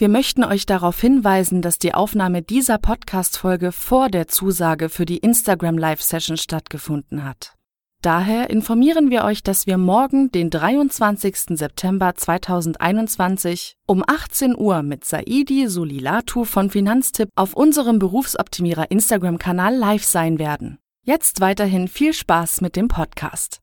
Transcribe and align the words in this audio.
Wir 0.00 0.08
möchten 0.08 0.44
euch 0.44 0.64
darauf 0.64 1.00
hinweisen, 1.00 1.60
dass 1.60 1.80
die 1.80 1.92
Aufnahme 1.92 2.40
dieser 2.40 2.78
Podcast-Folge 2.78 3.72
vor 3.72 4.08
der 4.08 4.28
Zusage 4.28 4.90
für 4.90 5.04
die 5.04 5.16
Instagram 5.16 5.76
Live-Session 5.76 6.36
stattgefunden 6.36 7.24
hat. 7.24 7.56
Daher 8.00 8.48
informieren 8.48 9.10
wir 9.10 9.24
euch, 9.24 9.42
dass 9.42 9.66
wir 9.66 9.76
morgen, 9.76 10.30
den 10.30 10.50
23. 10.50 11.58
September 11.58 12.14
2021 12.14 13.74
um 13.88 14.04
18 14.06 14.56
Uhr 14.56 14.82
mit 14.82 15.04
Saidi 15.04 15.66
Sulilatu 15.66 16.44
von 16.44 16.70
Finanztipp 16.70 17.30
auf 17.34 17.54
unserem 17.54 17.98
Berufsoptimierer 17.98 18.92
Instagram-Kanal 18.92 19.74
live 19.74 20.04
sein 20.04 20.38
werden. 20.38 20.78
Jetzt 21.04 21.40
weiterhin 21.40 21.88
viel 21.88 22.12
Spaß 22.12 22.60
mit 22.60 22.76
dem 22.76 22.86
Podcast. 22.86 23.58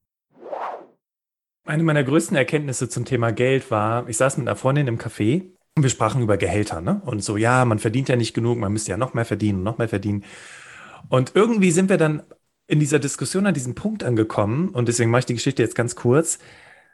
Eine 1.66 1.84
meiner 1.84 2.04
größten 2.04 2.36
Erkenntnisse 2.36 2.90
zum 2.90 3.06
Thema 3.06 3.32
Geld 3.32 3.72
war, 3.72 4.10
ich 4.10 4.18
saß 4.18 4.38
mit 4.38 4.50
einer 4.50 4.58
Freundin 4.58 4.88
im 4.88 5.00
Café 5.00 5.55
und 5.76 5.84
wir 5.84 5.89
sprachen 5.89 6.21
über 6.21 6.38
Gehälter, 6.38 6.82
ne? 6.82 7.02
Und 7.05 7.23
so, 7.23 7.36
ja, 7.38 7.65
man 7.65 7.79
verdient 7.79 8.07
ja 8.10 8.15
nicht 8.15 8.34
genug, 8.34 8.57
man 8.57 8.71
müsste 8.71 8.92
ja 8.92 8.97
noch 8.97 9.14
mehr 9.14 9.25
verdienen, 9.25 9.64
noch 9.64 9.78
mehr 9.78 9.89
verdienen. 9.89 10.24
Und 11.10 11.34
irgendwie 11.36 11.71
sind 11.71 11.89
wir 11.89 11.98
dann 11.98 12.24
in 12.68 12.79
dieser 12.79 13.00
Diskussion 13.00 13.46
an 13.46 13.54
diesem 13.54 13.75
Punkt 13.75 14.04
angekommen, 14.04 14.70
und 14.70 14.88
deswegen 14.88 15.11
mache 15.11 15.20
ich 15.20 15.25
die 15.25 15.34
Geschichte 15.36 15.61
jetzt 15.61 15.75
ganz 15.75 15.96
kurz, 15.96 16.39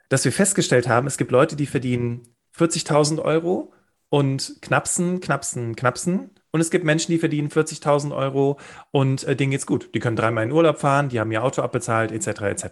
dass 0.09 0.25
wir 0.25 0.31
festgestellt 0.31 0.89
haben, 0.89 1.07
es 1.07 1.17
gibt 1.17 1.31
Leute, 1.31 1.55
die 1.55 1.67
verdienen 1.67 2.23
40.000 2.57 3.21
Euro 3.21 3.71
und 4.09 4.57
knapsen, 4.61 5.21
knapsen, 5.21 5.75
knapsen. 5.75 6.31
Und 6.51 6.59
es 6.59 6.69
gibt 6.69 6.83
Menschen, 6.83 7.13
die 7.13 7.17
verdienen 7.19 7.47
40.000 7.47 8.13
Euro 8.13 8.59
und 8.91 9.23
äh, 9.23 9.37
denen 9.37 9.51
geht's 9.51 9.65
gut. 9.65 9.95
Die 9.95 9.99
können 9.99 10.17
dreimal 10.17 10.43
in 10.43 10.51
Urlaub 10.51 10.79
fahren, 10.79 11.07
die 11.07 11.19
haben 11.19 11.31
ihr 11.31 11.43
Auto 11.43 11.61
abbezahlt, 11.61 12.11
etc., 12.11 12.41
etc. 12.41 12.65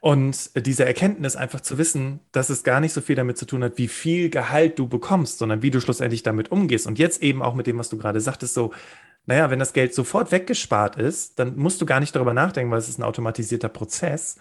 Und 0.00 0.50
diese 0.66 0.84
Erkenntnis 0.84 1.36
einfach 1.36 1.60
zu 1.60 1.78
wissen, 1.78 2.20
dass 2.32 2.50
es 2.50 2.64
gar 2.64 2.80
nicht 2.80 2.92
so 2.92 3.00
viel 3.00 3.16
damit 3.16 3.38
zu 3.38 3.46
tun 3.46 3.62
hat, 3.64 3.78
wie 3.78 3.88
viel 3.88 4.30
Gehalt 4.30 4.78
du 4.78 4.88
bekommst, 4.88 5.38
sondern 5.38 5.62
wie 5.62 5.70
du 5.70 5.80
schlussendlich 5.80 6.22
damit 6.22 6.50
umgehst. 6.50 6.86
Und 6.86 6.98
jetzt 6.98 7.22
eben 7.22 7.42
auch 7.42 7.54
mit 7.54 7.66
dem, 7.66 7.78
was 7.78 7.88
du 7.88 7.98
gerade 7.98 8.20
sagtest, 8.20 8.54
so, 8.54 8.72
naja, 9.26 9.50
wenn 9.50 9.58
das 9.58 9.72
Geld 9.72 9.94
sofort 9.94 10.32
weggespart 10.32 10.96
ist, 10.96 11.38
dann 11.38 11.56
musst 11.56 11.80
du 11.80 11.86
gar 11.86 12.00
nicht 12.00 12.14
darüber 12.14 12.34
nachdenken, 12.34 12.70
weil 12.72 12.78
es 12.78 12.88
ist 12.88 12.98
ein 12.98 13.04
automatisierter 13.04 13.68
Prozess. 13.68 14.36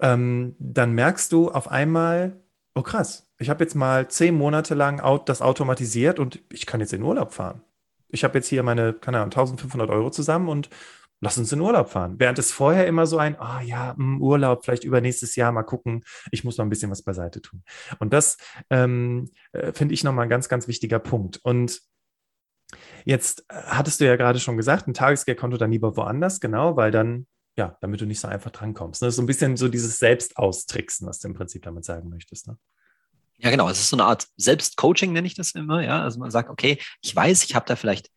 Ähm, 0.00 0.56
dann 0.58 0.92
merkst 0.92 1.32
du 1.32 1.50
auf 1.50 1.70
einmal, 1.70 2.40
oh 2.74 2.82
krass, 2.82 3.28
ich 3.38 3.50
habe 3.50 3.64
jetzt 3.64 3.74
mal 3.74 4.08
zehn 4.08 4.34
Monate 4.34 4.74
lang 4.74 5.02
das 5.26 5.42
automatisiert 5.42 6.18
und 6.18 6.40
ich 6.52 6.66
kann 6.66 6.80
jetzt 6.80 6.92
in 6.92 7.02
Urlaub 7.02 7.32
fahren. 7.32 7.62
Ich 8.08 8.24
habe 8.24 8.38
jetzt 8.38 8.48
hier 8.48 8.62
meine, 8.62 8.92
keine 8.92 9.18
Ahnung, 9.18 9.30
1500 9.30 9.90
Euro 9.90 10.10
zusammen 10.10 10.48
und 10.48 10.68
lass 11.20 11.38
uns 11.38 11.52
in 11.52 11.60
Urlaub 11.60 11.90
fahren. 11.90 12.16
Während 12.18 12.38
es 12.38 12.50
vorher 12.52 12.86
immer 12.86 13.06
so 13.06 13.18
ein, 13.18 13.36
ah 13.38 13.58
oh 13.58 13.62
ja, 13.62 13.94
hm, 13.96 14.20
Urlaub, 14.20 14.64
vielleicht 14.64 14.84
übernächstes 14.84 15.36
Jahr 15.36 15.52
mal 15.52 15.62
gucken, 15.62 16.04
ich 16.30 16.44
muss 16.44 16.56
noch 16.56 16.64
ein 16.64 16.70
bisschen 16.70 16.90
was 16.90 17.02
beiseite 17.02 17.42
tun. 17.42 17.62
Und 17.98 18.12
das 18.12 18.38
ähm, 18.70 19.30
äh, 19.52 19.72
finde 19.72 19.94
ich 19.94 20.02
nochmal 20.02 20.24
ein 20.24 20.30
ganz, 20.30 20.48
ganz 20.48 20.66
wichtiger 20.66 20.98
Punkt. 20.98 21.38
Und 21.42 21.80
jetzt 23.04 23.44
äh, 23.48 23.54
hattest 23.54 24.00
du 24.00 24.06
ja 24.06 24.16
gerade 24.16 24.40
schon 24.40 24.56
gesagt, 24.56 24.88
ein 24.88 24.94
Tagesgeldkonto 24.94 25.56
dann 25.56 25.72
lieber 25.72 25.96
woanders, 25.96 26.40
genau, 26.40 26.76
weil 26.76 26.90
dann, 26.90 27.26
ja, 27.56 27.76
damit 27.80 28.00
du 28.00 28.06
nicht 28.06 28.20
so 28.20 28.28
einfach 28.28 28.50
drankommst. 28.50 29.02
Ne? 29.02 29.06
Das 29.06 29.12
ist 29.12 29.16
so 29.16 29.22
ein 29.22 29.26
bisschen 29.26 29.56
so 29.56 29.68
dieses 29.68 29.98
Selbstaustricksen, 29.98 31.06
was 31.06 31.18
du 31.18 31.28
im 31.28 31.34
Prinzip 31.34 31.62
damit 31.62 31.84
sagen 31.84 32.08
möchtest. 32.08 32.48
Ne? 32.48 32.56
Ja, 33.36 33.50
genau. 33.50 33.68
Es 33.68 33.80
ist 33.80 33.90
so 33.90 33.96
eine 33.96 34.04
Art 34.04 34.26
Selbstcoaching, 34.36 35.12
nenne 35.12 35.26
ich 35.26 35.34
das 35.34 35.52
immer. 35.52 35.82
Ja, 35.82 36.02
also 36.02 36.18
man 36.18 36.30
sagt, 36.30 36.50
okay, 36.50 36.78
ich 37.02 37.14
weiß, 37.14 37.44
ich 37.44 37.54
habe 37.54 37.66
da 37.66 37.76
vielleicht 37.76 38.10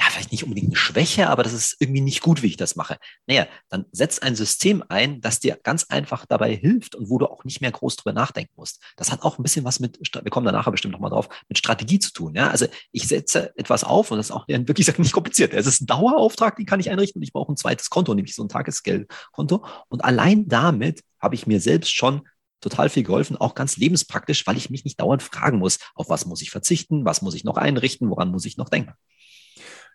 ja, 0.00 0.06
vielleicht 0.08 0.32
nicht 0.32 0.44
unbedingt 0.44 0.68
eine 0.68 0.76
Schwäche, 0.76 1.28
aber 1.28 1.42
das 1.42 1.52
ist 1.52 1.76
irgendwie 1.78 2.00
nicht 2.00 2.22
gut, 2.22 2.42
wie 2.42 2.46
ich 2.46 2.56
das 2.56 2.74
mache. 2.74 2.96
Naja, 3.26 3.46
dann 3.68 3.84
setz 3.92 4.18
ein 4.18 4.34
System 4.34 4.82
ein, 4.88 5.20
das 5.20 5.40
dir 5.40 5.58
ganz 5.62 5.84
einfach 5.90 6.24
dabei 6.24 6.54
hilft 6.54 6.94
und 6.94 7.10
wo 7.10 7.18
du 7.18 7.26
auch 7.26 7.44
nicht 7.44 7.60
mehr 7.60 7.70
groß 7.70 7.96
drüber 7.96 8.14
nachdenken 8.14 8.52
musst. 8.56 8.82
Das 8.96 9.12
hat 9.12 9.22
auch 9.22 9.38
ein 9.38 9.42
bisschen 9.42 9.66
was 9.66 9.78
mit, 9.78 9.98
wir 10.00 10.30
kommen 10.30 10.46
da 10.46 10.52
nachher 10.52 10.70
bestimmt 10.70 10.92
nochmal 10.92 11.10
drauf, 11.10 11.28
mit 11.50 11.58
Strategie 11.58 11.98
zu 11.98 12.14
tun. 12.14 12.34
Ja, 12.34 12.48
also 12.48 12.66
ich 12.92 13.08
setze 13.08 13.54
etwas 13.58 13.84
auf 13.84 14.10
und 14.10 14.16
das 14.16 14.30
ist 14.30 14.32
auch 14.32 14.48
wirklich 14.48 14.76
gesagt, 14.86 15.00
nicht 15.00 15.12
kompliziert. 15.12 15.52
Es 15.52 15.66
ist 15.66 15.82
ein 15.82 15.86
Dauerauftrag, 15.86 16.56
den 16.56 16.64
kann 16.64 16.80
ich 16.80 16.90
einrichten 16.90 17.18
und 17.18 17.24
ich 17.24 17.34
brauche 17.34 17.52
ein 17.52 17.58
zweites 17.58 17.90
Konto, 17.90 18.14
nämlich 18.14 18.34
so 18.34 18.42
ein 18.42 18.48
Tagesgeldkonto. 18.48 19.66
Und 19.88 20.02
allein 20.02 20.48
damit 20.48 21.02
habe 21.20 21.34
ich 21.34 21.46
mir 21.46 21.60
selbst 21.60 21.94
schon 21.94 22.22
total 22.62 22.88
viel 22.88 23.02
geholfen, 23.02 23.36
auch 23.36 23.54
ganz 23.54 23.76
lebenspraktisch, 23.76 24.46
weil 24.46 24.56
ich 24.56 24.70
mich 24.70 24.84
nicht 24.84 24.98
dauernd 24.98 25.22
fragen 25.22 25.58
muss, 25.58 25.78
auf 25.94 26.08
was 26.08 26.24
muss 26.24 26.40
ich 26.40 26.50
verzichten, 26.50 27.04
was 27.04 27.20
muss 27.20 27.34
ich 27.34 27.44
noch 27.44 27.58
einrichten, 27.58 28.08
woran 28.08 28.30
muss 28.30 28.46
ich 28.46 28.56
noch 28.56 28.70
denken. 28.70 28.94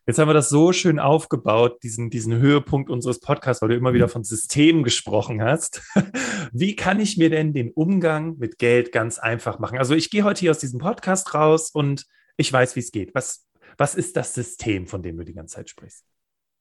Jetzt 0.08 0.20
haben 0.20 0.30
wir 0.30 0.36
das 0.36 0.50
so 0.50 0.72
schön 0.72 1.00
aufgebaut, 1.00 1.82
diesen, 1.82 2.12
diesen 2.12 2.38
Höhepunkt 2.38 2.92
unseres 2.92 3.20
Podcasts, 3.20 3.64
weil 3.64 3.70
du 3.70 3.76
immer 3.76 3.96
wieder 3.96 4.06
mhm. 4.06 4.12
von 4.12 4.24
Systemen 4.24 4.84
gesprochen 4.84 5.42
hast. 5.42 5.82
Wie 6.52 6.76
kann 6.76 7.00
ich 7.00 7.18
mir 7.18 7.32
denn 7.32 7.54
den 7.54 7.72
Umgang 7.72 8.38
mit 8.38 8.60
Geld 8.60 8.92
ganz 8.92 9.18
einfach 9.18 9.58
machen? 9.58 9.80
Also 9.80 9.96
ich 9.96 10.12
gehe 10.12 10.24
heute 10.24 10.42
hier 10.42 10.52
aus 10.52 10.60
diesem 10.60 10.80
Podcast 10.80 11.34
raus 11.34 11.72
und 11.72 12.06
ich 12.38 12.54
weiß, 12.54 12.76
wie 12.76 12.82
es 12.82 12.92
geht. 12.92 13.16
Was, 13.16 13.48
was 13.80 13.96
ist 13.96 14.16
das 14.16 14.36
System, 14.36 14.86
von 14.86 15.02
dem 15.02 15.18
du 15.18 15.24
die 15.24 15.34
ganze 15.34 15.56
Zeit 15.56 15.72
sprichst? 15.72 16.04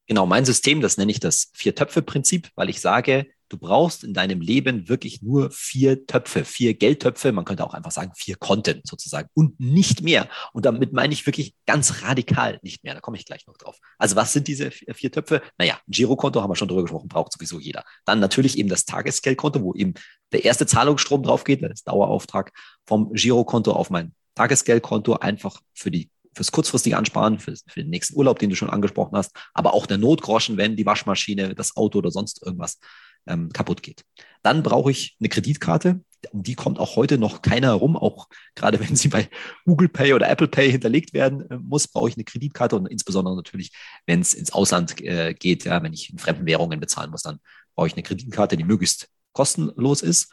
Genau, 0.06 0.24
mein 0.24 0.46
System, 0.46 0.80
das 0.80 0.96
nenne 0.96 1.12
ich 1.12 1.20
das 1.20 1.50
Vier-Töpfe-Prinzip, 1.52 2.48
weil 2.54 2.70
ich 2.70 2.80
sage, 2.80 3.26
du 3.48 3.58
brauchst 3.58 4.04
in 4.04 4.14
deinem 4.14 4.40
Leben 4.40 4.88
wirklich 4.88 5.22
nur 5.22 5.50
vier 5.50 6.06
Töpfe, 6.06 6.44
vier 6.44 6.74
Geldtöpfe, 6.74 7.32
man 7.32 7.44
könnte 7.44 7.64
auch 7.64 7.74
einfach 7.74 7.90
sagen 7.90 8.12
vier 8.16 8.36
Konten 8.36 8.80
sozusagen 8.84 9.28
und 9.34 9.58
nicht 9.60 10.02
mehr. 10.02 10.28
Und 10.52 10.66
damit 10.66 10.92
meine 10.92 11.12
ich 11.12 11.26
wirklich 11.26 11.54
ganz 11.66 12.02
radikal 12.02 12.58
nicht 12.62 12.84
mehr. 12.84 12.94
Da 12.94 13.00
komme 13.00 13.16
ich 13.16 13.26
gleich 13.26 13.46
noch 13.46 13.56
drauf. 13.56 13.78
Also 13.98 14.16
was 14.16 14.32
sind 14.32 14.48
diese 14.48 14.70
vier 14.70 15.12
Töpfe? 15.12 15.42
Naja, 15.58 15.74
ein 15.74 15.90
Girokonto 15.90 16.40
haben 16.42 16.50
wir 16.50 16.56
schon 16.56 16.68
drüber 16.68 16.82
gesprochen, 16.82 17.08
braucht 17.08 17.32
sowieso 17.32 17.60
jeder. 17.60 17.84
Dann 18.04 18.20
natürlich 18.20 18.58
eben 18.58 18.68
das 18.68 18.84
Tagesgeldkonto, 18.84 19.62
wo 19.62 19.74
eben 19.74 19.94
der 20.32 20.44
erste 20.44 20.66
Zahlungsstrom 20.66 21.22
drauf 21.22 21.44
geht, 21.44 21.62
das 21.62 21.84
Dauerauftrag 21.84 22.52
vom 22.86 23.12
Girokonto 23.12 23.72
auf 23.72 23.90
mein 23.90 24.14
Tagesgeldkonto 24.34 25.14
einfach 25.14 25.60
für 25.74 25.90
die 25.90 26.10
fürs 26.34 26.52
kurzfristige 26.52 26.96
Ansparen, 26.96 27.38
für, 27.38 27.54
für, 27.66 27.80
den 27.80 27.90
nächsten 27.90 28.16
Urlaub, 28.16 28.38
den 28.38 28.50
du 28.50 28.56
schon 28.56 28.70
angesprochen 28.70 29.16
hast, 29.16 29.32
aber 29.52 29.74
auch 29.74 29.86
der 29.86 29.98
Notgroschen, 29.98 30.56
wenn 30.56 30.76
die 30.76 30.86
Waschmaschine, 30.86 31.54
das 31.54 31.76
Auto 31.76 31.98
oder 31.98 32.10
sonst 32.10 32.44
irgendwas 32.44 32.78
ähm, 33.26 33.52
kaputt 33.52 33.82
geht. 33.82 34.04
Dann 34.42 34.62
brauche 34.62 34.90
ich 34.90 35.16
eine 35.20 35.28
Kreditkarte. 35.28 36.00
Um 36.32 36.42
die 36.42 36.54
kommt 36.54 36.78
auch 36.78 36.96
heute 36.96 37.18
noch 37.18 37.42
keiner 37.42 37.68
herum. 37.68 37.96
Auch 37.96 38.28
gerade 38.54 38.80
wenn 38.86 38.96
sie 38.96 39.08
bei 39.08 39.28
Google 39.64 39.88
Pay 39.88 40.14
oder 40.14 40.28
Apple 40.28 40.48
Pay 40.48 40.70
hinterlegt 40.70 41.12
werden 41.12 41.48
äh, 41.50 41.58
muss, 41.58 41.88
brauche 41.88 42.08
ich 42.08 42.16
eine 42.16 42.24
Kreditkarte 42.24 42.76
und 42.76 42.86
insbesondere 42.86 43.36
natürlich, 43.36 43.72
wenn 44.06 44.20
es 44.20 44.34
ins 44.34 44.52
Ausland 44.52 45.00
äh, 45.00 45.34
geht, 45.34 45.64
ja, 45.64 45.82
wenn 45.82 45.92
ich 45.92 46.10
in 46.10 46.18
fremden 46.18 46.46
Währungen 46.46 46.80
bezahlen 46.80 47.10
muss, 47.10 47.22
dann 47.22 47.40
brauche 47.74 47.86
ich 47.86 47.94
eine 47.94 48.02
Kreditkarte, 48.02 48.56
die 48.56 48.64
möglichst 48.64 49.08
kostenlos 49.32 50.02
ist. 50.02 50.32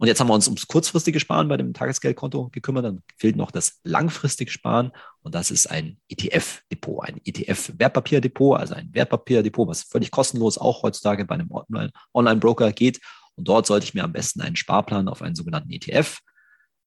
Und 0.00 0.06
jetzt 0.06 0.18
haben 0.18 0.28
wir 0.28 0.34
uns 0.34 0.48
ums 0.48 0.66
kurzfristige 0.66 1.20
Sparen 1.20 1.48
bei 1.48 1.58
dem 1.58 1.74
Tagesgeldkonto 1.74 2.48
gekümmert. 2.48 2.86
Dann 2.86 3.02
fehlt 3.18 3.36
noch 3.36 3.50
das 3.50 3.80
langfristige 3.84 4.50
Sparen. 4.50 4.92
Und 5.20 5.34
das 5.34 5.50
ist 5.50 5.70
ein 5.70 5.98
ETF-Depot, 6.08 7.06
ein 7.06 7.20
ETF-Wertpapierdepot, 7.22 8.58
also 8.58 8.74
ein 8.76 8.88
Wertpapierdepot, 8.94 9.68
was 9.68 9.82
völlig 9.82 10.10
kostenlos 10.10 10.56
auch 10.56 10.82
heutzutage 10.84 11.26
bei 11.26 11.34
einem 11.34 11.50
Online-Broker 12.14 12.72
geht. 12.72 12.98
Und 13.34 13.46
dort 13.46 13.66
sollte 13.66 13.84
ich 13.84 13.92
mir 13.92 14.02
am 14.02 14.14
besten 14.14 14.40
einen 14.40 14.56
Sparplan 14.56 15.06
auf 15.06 15.20
einen 15.20 15.34
sogenannten 15.34 15.70
ETF 15.70 16.20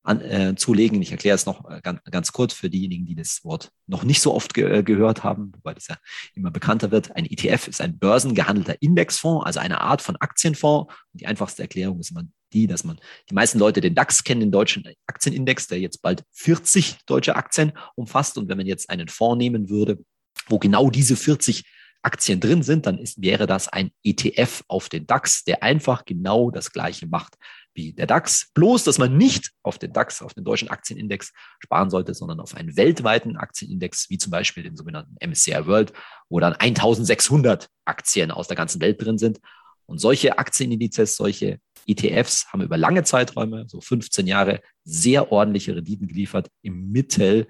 an, 0.01 0.21
äh, 0.21 0.55
zulegen. 0.55 0.99
Ich 1.03 1.11
erkläre 1.11 1.35
es 1.35 1.45
noch 1.45 1.69
äh, 1.69 1.81
ganz, 1.83 2.01
ganz, 2.09 2.31
kurz 2.31 2.53
für 2.53 2.71
diejenigen, 2.71 3.05
die 3.05 3.15
das 3.15 3.45
Wort 3.45 3.71
noch 3.85 4.03
nicht 4.03 4.23
so 4.23 4.33
oft 4.33 4.55
ge 4.55 4.79
äh, 4.79 4.81
gehört 4.81 5.23
haben, 5.23 5.51
wobei 5.53 5.75
das 5.75 5.87
ja 5.87 5.97
immer 6.33 6.49
bekannter 6.49 6.89
wird. 6.89 7.15
Ein 7.15 7.27
ETF 7.27 7.67
ist 7.67 7.79
ein 7.79 7.99
börsengehandelter 7.99 8.81
Indexfonds, 8.81 9.45
also 9.45 9.59
eine 9.59 9.81
Art 9.81 10.01
von 10.01 10.15
Aktienfonds. 10.15 10.91
Und 11.11 11.21
die 11.21 11.27
einfachste 11.27 11.61
Erklärung 11.61 11.99
ist 11.99 12.09
immer 12.09 12.23
die, 12.53 12.67
dass 12.67 12.83
man 12.83 12.99
die 13.29 13.33
meisten 13.33 13.59
Leute 13.59 13.81
den 13.81 13.95
DAX 13.95 14.23
kennen, 14.23 14.41
den 14.41 14.51
deutschen 14.51 14.83
Aktienindex, 15.07 15.67
der 15.67 15.79
jetzt 15.79 16.01
bald 16.01 16.23
40 16.31 16.97
deutsche 17.05 17.35
Aktien 17.35 17.73
umfasst. 17.95 18.37
Und 18.37 18.49
wenn 18.49 18.57
man 18.57 18.67
jetzt 18.67 18.89
einen 18.89 19.07
Fonds 19.07 19.37
nehmen 19.37 19.69
würde, 19.69 19.99
wo 20.47 20.59
genau 20.59 20.89
diese 20.89 21.15
40 21.15 21.63
Aktien 22.03 22.39
drin 22.39 22.63
sind, 22.63 22.85
dann 22.85 22.97
ist, 22.97 23.21
wäre 23.21 23.47
das 23.47 23.69
ein 23.69 23.91
ETF 24.03 24.63
auf 24.67 24.89
den 24.89 25.07
DAX, 25.07 25.45
der 25.45 25.63
einfach 25.63 26.05
genau 26.05 26.51
das 26.51 26.71
Gleiche 26.71 27.07
macht 27.07 27.35
wie 27.73 27.93
der 27.93 28.07
DAX. 28.07 28.51
Bloß, 28.53 28.83
dass 28.83 28.97
man 28.97 29.17
nicht 29.17 29.51
auf 29.63 29.79
den 29.79 29.93
DAX, 29.93 30.21
auf 30.21 30.33
den 30.33 30.43
deutschen 30.43 30.69
Aktienindex 30.69 31.31
sparen 31.59 31.89
sollte, 31.89 32.13
sondern 32.13 32.39
auf 32.39 32.55
einen 32.55 32.75
weltweiten 32.77 33.37
Aktienindex, 33.37 34.09
wie 34.09 34.17
zum 34.17 34.31
Beispiel 34.31 34.63
den 34.63 34.75
sogenannten 34.75 35.15
MSCI 35.25 35.65
World, 35.65 35.93
wo 36.29 36.39
dann 36.39 36.53
1600 36.53 37.69
Aktien 37.85 38.31
aus 38.31 38.47
der 38.47 38.57
ganzen 38.57 38.81
Welt 38.81 39.01
drin 39.01 39.17
sind. 39.17 39.39
Und 39.85 39.99
solche 39.99 40.37
Aktienindizes, 40.37 41.15
solche 41.15 41.59
ETFs 41.87 42.47
haben 42.47 42.61
über 42.61 42.77
lange 42.77 43.03
Zeiträume, 43.03 43.65
so 43.67 43.81
15 43.81 44.27
Jahre, 44.27 44.61
sehr 44.83 45.31
ordentliche 45.31 45.75
Renditen 45.75 46.07
geliefert. 46.07 46.49
Im 46.61 46.91
Mittel 46.91 47.47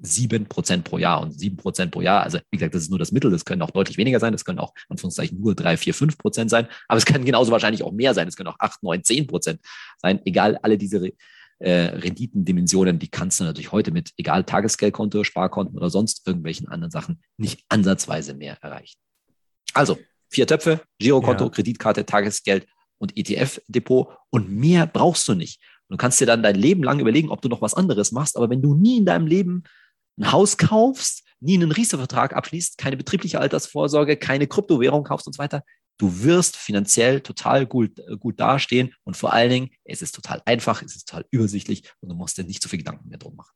sieben 0.00 0.46
Prozent 0.46 0.84
pro 0.84 0.98
Jahr 0.98 1.20
und 1.20 1.38
sieben 1.38 1.56
Prozent 1.56 1.92
pro 1.92 2.00
Jahr. 2.00 2.22
Also 2.22 2.38
wie 2.50 2.56
gesagt, 2.56 2.74
das 2.74 2.82
ist 2.82 2.90
nur 2.90 2.98
das 2.98 3.12
Mittel. 3.12 3.30
Das 3.30 3.44
können 3.44 3.62
auch 3.62 3.70
deutlich 3.70 3.98
weniger 3.98 4.18
sein. 4.18 4.32
Das 4.32 4.44
können 4.44 4.58
auch 4.58 4.74
Anführungszeichen 4.88 5.40
nur 5.40 5.54
drei, 5.54 5.76
vier, 5.76 5.94
fünf 5.94 6.18
Prozent 6.18 6.50
sein. 6.50 6.66
Aber 6.88 6.98
es 6.98 7.04
kann 7.04 7.24
genauso 7.24 7.52
wahrscheinlich 7.52 7.82
auch 7.82 7.92
mehr 7.92 8.14
sein. 8.14 8.26
Es 8.26 8.36
können 8.36 8.48
auch 8.48 8.58
acht, 8.58 8.82
neun, 8.82 9.04
zehn 9.04 9.26
Prozent 9.26 9.60
sein. 9.98 10.20
Egal, 10.24 10.58
alle 10.62 10.76
diese 10.76 11.12
äh, 11.60 11.70
Renditendimensionen, 11.70 12.98
die 12.98 13.08
kannst 13.08 13.38
du 13.38 13.44
natürlich 13.44 13.70
heute 13.70 13.92
mit 13.92 14.10
egal 14.16 14.44
Tagesgeldkonto, 14.44 15.22
Sparkonten 15.24 15.76
oder 15.76 15.90
sonst 15.90 16.26
irgendwelchen 16.26 16.68
anderen 16.68 16.90
Sachen 16.90 17.22
nicht 17.36 17.64
ansatzweise 17.68 18.34
mehr 18.34 18.58
erreichen. 18.62 18.96
Also 19.72 19.98
vier 20.28 20.46
Töpfe, 20.46 20.80
Girokonto, 20.98 21.44
ja. 21.44 21.50
Kreditkarte, 21.50 22.06
Tagesgeld 22.06 22.66
und 23.00 23.16
ETF-Depot 23.16 24.08
und 24.30 24.50
mehr 24.50 24.86
brauchst 24.86 25.26
du 25.26 25.34
nicht. 25.34 25.60
Du 25.88 25.96
kannst 25.96 26.20
dir 26.20 26.26
dann 26.26 26.42
dein 26.42 26.54
Leben 26.54 26.84
lang 26.84 27.00
überlegen, 27.00 27.30
ob 27.30 27.42
du 27.42 27.48
noch 27.48 27.62
was 27.62 27.74
anderes 27.74 28.12
machst. 28.12 28.36
Aber 28.36 28.48
wenn 28.48 28.62
du 28.62 28.74
nie 28.74 28.98
in 28.98 29.06
deinem 29.06 29.26
Leben 29.26 29.64
ein 30.18 30.30
Haus 30.30 30.56
kaufst, 30.56 31.24
nie 31.40 31.54
einen 31.54 31.72
Riester-Vertrag 31.72 32.36
abschließt, 32.36 32.78
keine 32.78 32.96
betriebliche 32.96 33.40
Altersvorsorge, 33.40 34.16
keine 34.16 34.46
Kryptowährung 34.46 35.02
kaufst 35.02 35.26
und 35.26 35.32
so 35.32 35.38
weiter, 35.38 35.64
du 36.00 36.22
wirst 36.24 36.56
finanziell 36.56 37.20
total 37.20 37.66
gut, 37.66 37.98
äh, 37.98 38.16
gut 38.16 38.40
dastehen 38.40 38.94
und 39.04 39.16
vor 39.16 39.32
allen 39.32 39.50
Dingen, 39.50 39.70
es 39.84 40.00
ist 40.00 40.14
total 40.14 40.40
einfach, 40.46 40.82
es 40.82 40.96
ist 40.96 41.08
total 41.08 41.26
übersichtlich 41.30 41.84
und 42.00 42.08
du 42.08 42.14
musst 42.14 42.38
dir 42.38 42.44
nicht 42.44 42.62
so 42.62 42.68
viel 42.68 42.78
Gedanken 42.78 43.08
mehr 43.08 43.18
drum 43.18 43.36
machen. 43.36 43.52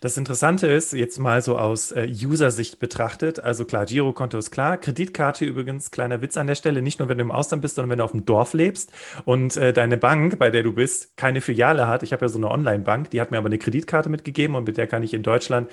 Das 0.00 0.16
Interessante 0.16 0.68
ist, 0.68 0.92
jetzt 0.92 1.18
mal 1.18 1.42
so 1.42 1.58
aus 1.58 1.90
äh, 1.90 2.08
User-Sicht 2.08 2.78
betrachtet, 2.78 3.40
also 3.40 3.64
klar, 3.64 3.84
Girokonto 3.84 4.38
ist 4.38 4.52
klar, 4.52 4.78
Kreditkarte 4.78 5.44
übrigens, 5.44 5.90
kleiner 5.90 6.22
Witz 6.22 6.36
an 6.36 6.46
der 6.46 6.54
Stelle, 6.54 6.82
nicht 6.82 7.00
nur 7.00 7.08
wenn 7.08 7.18
du 7.18 7.24
im 7.24 7.32
Ausland 7.32 7.62
bist, 7.62 7.74
sondern 7.74 7.90
wenn 7.90 7.98
du 7.98 8.04
auf 8.04 8.12
dem 8.12 8.24
Dorf 8.24 8.54
lebst 8.54 8.92
und 9.24 9.56
äh, 9.56 9.72
deine 9.72 9.96
Bank, 9.96 10.38
bei 10.38 10.50
der 10.50 10.62
du 10.62 10.72
bist, 10.72 11.16
keine 11.16 11.40
Filiale 11.40 11.88
hat. 11.88 12.04
Ich 12.04 12.12
habe 12.12 12.24
ja 12.24 12.28
so 12.28 12.38
eine 12.38 12.50
Online-Bank, 12.50 13.10
die 13.10 13.20
hat 13.20 13.32
mir 13.32 13.38
aber 13.38 13.46
eine 13.46 13.58
Kreditkarte 13.58 14.08
mitgegeben 14.08 14.54
und 14.54 14.64
mit 14.64 14.76
der 14.76 14.86
kann 14.86 15.02
ich 15.02 15.14
in 15.14 15.24
Deutschland 15.24 15.68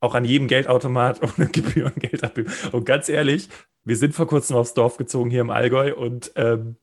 auch 0.00 0.14
an 0.14 0.24
jedem 0.24 0.48
Geldautomat 0.48 1.20
ohne 1.38 1.48
Gebühren 1.48 1.94
Geld 1.96 2.24
abheben. 2.24 2.52
Und 2.72 2.84
ganz 2.84 3.08
ehrlich, 3.08 3.48
wir 3.84 3.96
sind 3.96 4.14
vor 4.14 4.26
kurzem 4.26 4.56
aufs 4.56 4.74
Dorf 4.74 4.96
gezogen 4.96 5.30
hier 5.30 5.40
im 5.40 5.50
Allgäu 5.50 5.94
und 5.94 6.32
ähm, 6.36 6.76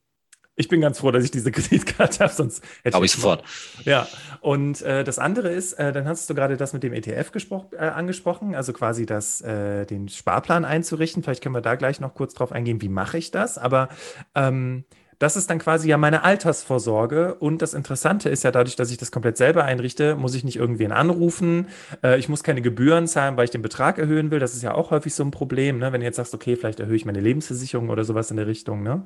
ich 0.60 0.68
bin 0.69 0.81
ganz 0.81 1.00
froh, 1.00 1.12
dass 1.12 1.24
ich 1.24 1.30
diese 1.31 1.52
Kreditkarte 1.54 2.24
habe, 2.24 2.34
sonst 2.34 2.64
hätte 2.81 2.90
Glaube 2.92 3.06
ich 3.06 3.12
sofort. 3.12 3.44
Ja, 3.86 4.08
und 4.42 4.81
äh, 4.81 5.04
das 5.04 5.19
andere 5.19 5.50
ist, 5.50 5.74
äh, 5.74 5.94
dann 5.94 6.08
hast 6.08 6.30
du 6.30 6.34
gerade 6.34 6.58
das 6.58 6.74
mit 6.74 6.81
dem 6.81 6.94
ETF 6.94 7.31
äh, 7.74 7.78
angesprochen, 7.78 8.56
also 8.56 8.74
quasi 8.74 9.06
das, 9.06 9.40
äh, 9.42 9.86
den 9.86 10.10
Sparplan 10.10 10.66
einzurichten. 10.66 11.22
Vielleicht 11.22 11.44
können 11.44 11.54
wir 11.56 11.62
da 11.62 11.75
gleich 11.75 12.00
noch 12.00 12.16
kurz 12.16 12.34
drauf 12.34 12.52
eingehen, 12.52 12.81
wie 12.81 12.90
mache 12.90 13.19
ich 13.19 13.30
das. 13.30 13.60
Aber 13.60 13.90
ähm, 14.34 14.86
das 15.19 15.36
ist 15.36 15.50
dann 15.50 15.60
quasi 15.60 15.90
ja 15.90 15.98
meine 15.98 16.24
Altersvorsorge. 16.24 17.36
Und 17.36 17.62
das 17.62 17.74
Interessante 17.74 18.30
ist 18.30 18.44
ja, 18.44 18.52
dadurch, 18.52 18.75
dass 18.75 18.92
ich 18.92 18.98
das 18.98 19.12
komplett 19.12 19.38
selber 19.38 19.64
einrichte, 19.64 20.16
muss 20.16 20.36
ich 20.36 20.44
nicht 20.44 20.58
irgendwen 20.58 20.92
anrufen. 20.92 21.68
Äh, 22.04 22.19
ich 22.19 22.30
muss 22.30 22.44
keine 22.44 22.62
Gebühren 22.62 23.08
zahlen, 23.08 23.38
weil 23.38 23.46
ich 23.46 23.52
den 23.52 23.62
Betrag 23.62 23.98
erhöhen 23.98 24.30
will. 24.30 24.40
Das 24.40 24.54
ist 24.54 24.62
ja 24.62 24.74
auch 24.74 24.92
häufig 24.92 25.16
so 25.16 25.24
ein 25.24 25.31
Problem, 25.31 25.80
ne? 25.80 25.92
wenn 25.92 26.02
du 26.02 26.06
jetzt 26.06 26.18
sagst, 26.18 26.36
okay, 26.36 26.56
vielleicht 26.56 26.80
erhöhe 26.80 26.96
ich 26.96 27.06
meine 27.06 27.19
Lebensversicherung 27.19 27.90
oder 27.90 28.04
sowas 28.04 28.30
in 28.30 28.38
der 28.38 28.48
Richtung. 28.48 28.84
Ne? 28.84 29.04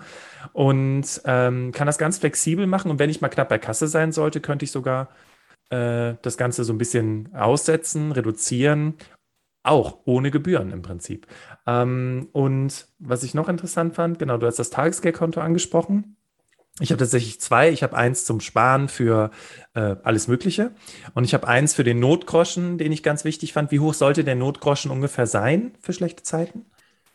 Und 0.54 1.22
ähm, 1.25 1.72
kann 1.72 1.88
das 1.88 1.98
ganz 1.98 2.18
flexibel 2.18 2.68
machen. 2.68 2.92
Und 2.92 3.00
wenn 3.00 3.10
ich 3.10 3.22
mal 3.22 3.30
knapp 3.30 3.50
bei 3.50 3.58
Kasse 3.58 3.88
sein 3.88 4.12
sollte, 4.12 4.42
könnte 4.42 4.66
ich 4.66 4.72
sogar 4.72 5.10
äh, 5.69 6.16
das 6.22 6.38
Ganze 6.38 6.66
so 6.66 6.74
ein 6.74 6.78
bisschen 6.78 7.34
aussetzen, 7.34 8.12
reduzieren 8.12 8.96
auch 9.63 10.00
ohne 10.06 10.31
Gebühren 10.31 10.72
im 10.72 10.81
Prinzip. 10.81 11.28
Ähm, 11.68 12.30
und 12.31 12.88
was 13.00 13.24
ich 13.24 13.34
noch 13.34 13.50
interessant 13.50 13.96
fand, 13.96 14.19
genau, 14.19 14.38
du 14.38 14.48
hast 14.48 14.60
das 14.60 14.69
Tagesgeldkonto 14.69 15.40
angesprochen. 15.40 16.18
Ich 16.80 16.90
habe 16.90 17.00
tatsächlich 17.00 17.40
zwei. 17.42 17.69
Ich 17.69 17.84
habe 17.84 17.96
eins 17.96 18.25
zum 18.25 18.40
Sparen 18.40 18.88
für 18.88 19.30
äh, 19.74 19.96
alles 20.04 20.28
Mögliche 20.28 20.72
und 21.13 21.25
ich 21.25 21.34
habe 21.34 21.48
eins 21.48 21.75
für 21.75 21.84
den 21.84 22.00
Notgroschen, 22.00 22.78
den 22.78 22.92
ich 22.92 23.04
ganz 23.04 23.24
wichtig 23.24 23.54
fand. 23.54 23.72
Wie 23.72 23.80
hoch 23.80 23.94
sollte 23.94 24.24
der 24.24 24.36
Notgroschen 24.36 24.90
ungefähr 24.90 25.28
sein 25.28 25.74
für 25.80 25.94
schlechte 25.94 26.24
Zeiten? 26.24 26.66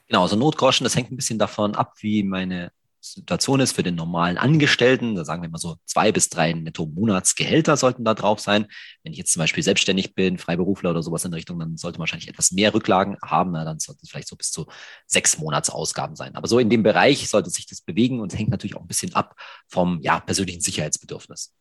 Genau, 0.08 0.22
also 0.22 0.36
Notgroschen, 0.36 0.84
das 0.84 0.94
hängt 0.94 1.10
ein 1.10 1.16
bisschen 1.16 1.38
davon 1.38 1.74
ab, 1.74 1.94
wie 2.00 2.22
meine 2.22 2.70
Situation 3.12 3.60
ist 3.60 3.72
für 3.72 3.82
den 3.82 3.94
normalen 3.94 4.38
Angestellten, 4.38 5.14
da 5.14 5.24
sagen 5.24 5.42
wir 5.42 5.48
mal 5.48 5.58
so 5.58 5.76
zwei 5.84 6.12
bis 6.12 6.28
drei 6.28 6.52
Netto-Monatsgehälter 6.52 7.76
sollten 7.76 8.04
da 8.04 8.14
drauf 8.14 8.40
sein. 8.40 8.66
Wenn 9.02 9.12
ich 9.12 9.18
jetzt 9.18 9.32
zum 9.32 9.40
Beispiel 9.40 9.62
selbstständig 9.62 10.14
bin, 10.14 10.38
Freiberufler 10.38 10.90
oder 10.90 11.02
sowas 11.02 11.24
in 11.24 11.30
der 11.30 11.38
Richtung, 11.38 11.58
dann 11.58 11.76
sollte 11.76 11.98
man 11.98 12.02
wahrscheinlich 12.02 12.28
etwas 12.28 12.52
mehr 12.52 12.74
Rücklagen 12.74 13.16
haben. 13.22 13.52
Na, 13.52 13.64
dann 13.64 13.78
sollten 13.78 14.00
es 14.02 14.10
vielleicht 14.10 14.28
so 14.28 14.36
bis 14.36 14.50
zu 14.50 14.66
sechs 15.06 15.38
Monatsausgaben 15.38 16.16
sein. 16.16 16.34
Aber 16.36 16.48
so 16.48 16.58
in 16.58 16.70
dem 16.70 16.82
Bereich 16.82 17.28
sollte 17.28 17.50
sich 17.50 17.66
das 17.66 17.80
bewegen 17.80 18.20
und 18.20 18.36
hängt 18.36 18.50
natürlich 18.50 18.76
auch 18.76 18.82
ein 18.82 18.88
bisschen 18.88 19.14
ab 19.14 19.36
vom 19.68 20.00
ja, 20.02 20.20
persönlichen 20.20 20.60
Sicherheitsbedürfnis. 20.60 21.54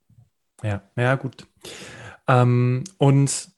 Ja, 0.63 0.81
ja, 0.95 1.15
gut. 1.15 1.47
Ähm, 2.27 2.83
und 2.97 3.54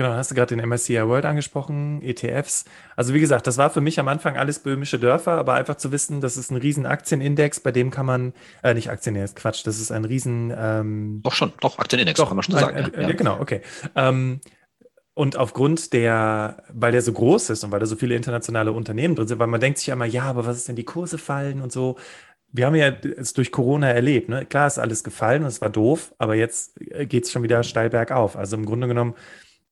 Genau, 0.00 0.14
hast 0.14 0.30
du 0.30 0.34
gerade 0.34 0.56
den 0.56 0.66
MSCI 0.66 1.06
World 1.06 1.26
angesprochen, 1.26 2.00
ETFs. 2.00 2.64
Also 2.96 3.12
wie 3.12 3.20
gesagt, 3.20 3.46
das 3.46 3.58
war 3.58 3.68
für 3.68 3.82
mich 3.82 4.00
am 4.00 4.08
Anfang 4.08 4.38
alles 4.38 4.60
böhmische 4.60 4.98
Dörfer, 4.98 5.32
aber 5.32 5.52
einfach 5.52 5.74
zu 5.74 5.92
wissen, 5.92 6.22
das 6.22 6.38
ist 6.38 6.50
ein 6.50 6.56
riesen 6.56 6.86
Aktienindex, 6.86 7.60
bei 7.60 7.70
dem 7.70 7.90
kann 7.90 8.06
man, 8.06 8.32
äh, 8.62 8.72
nicht 8.72 8.88
Aktienindex, 8.88 9.34
Quatsch, 9.34 9.66
das 9.66 9.78
ist 9.78 9.90
ein 9.92 10.06
riesen... 10.06 10.54
Ähm, 10.56 11.20
doch 11.22 11.34
schon, 11.34 11.52
doch, 11.60 11.78
Aktienindex, 11.78 12.16
doch, 12.16 12.28
kann 12.28 12.36
man 12.38 12.42
schon 12.44 12.54
sagen. 12.54 12.78
Äh, 12.78 13.02
ja. 13.02 13.08
ja. 13.08 13.14
genau, 13.14 13.40
okay. 13.40 13.60
Ähm, 13.94 14.40
und 15.12 15.36
aufgrund 15.36 15.92
der, 15.92 16.62
weil 16.72 16.92
der 16.92 17.02
so 17.02 17.12
groß 17.12 17.50
ist 17.50 17.62
und 17.62 17.70
weil 17.70 17.80
da 17.80 17.84
so 17.84 17.96
viele 17.96 18.14
internationale 18.14 18.72
Unternehmen 18.72 19.16
drin 19.16 19.28
sind, 19.28 19.38
weil 19.38 19.48
man 19.48 19.60
denkt 19.60 19.80
sich 19.80 19.88
ja 19.88 19.92
immer, 19.92 20.06
ja, 20.06 20.22
aber 20.22 20.46
was 20.46 20.56
ist 20.56 20.66
denn 20.66 20.76
die 20.76 20.84
Kurse 20.84 21.18
fallen 21.18 21.60
und 21.60 21.72
so. 21.72 21.96
Wir 22.52 22.64
haben 22.64 22.74
ja 22.74 22.88
es 22.88 23.34
durch 23.34 23.52
Corona 23.52 23.90
erlebt. 23.90 24.30
Ne? 24.30 24.46
Klar 24.46 24.66
ist 24.66 24.78
alles 24.78 25.04
gefallen 25.04 25.42
und 25.42 25.48
es 25.48 25.60
war 25.60 25.68
doof, 25.68 26.14
aber 26.16 26.36
jetzt 26.36 26.80
äh, 26.90 27.04
geht 27.04 27.24
es 27.24 27.32
schon 27.32 27.42
wieder 27.42 27.62
steil 27.64 27.90
bergauf. 27.90 28.34
Also 28.34 28.56
im 28.56 28.64
Grunde 28.64 28.88
genommen 28.88 29.14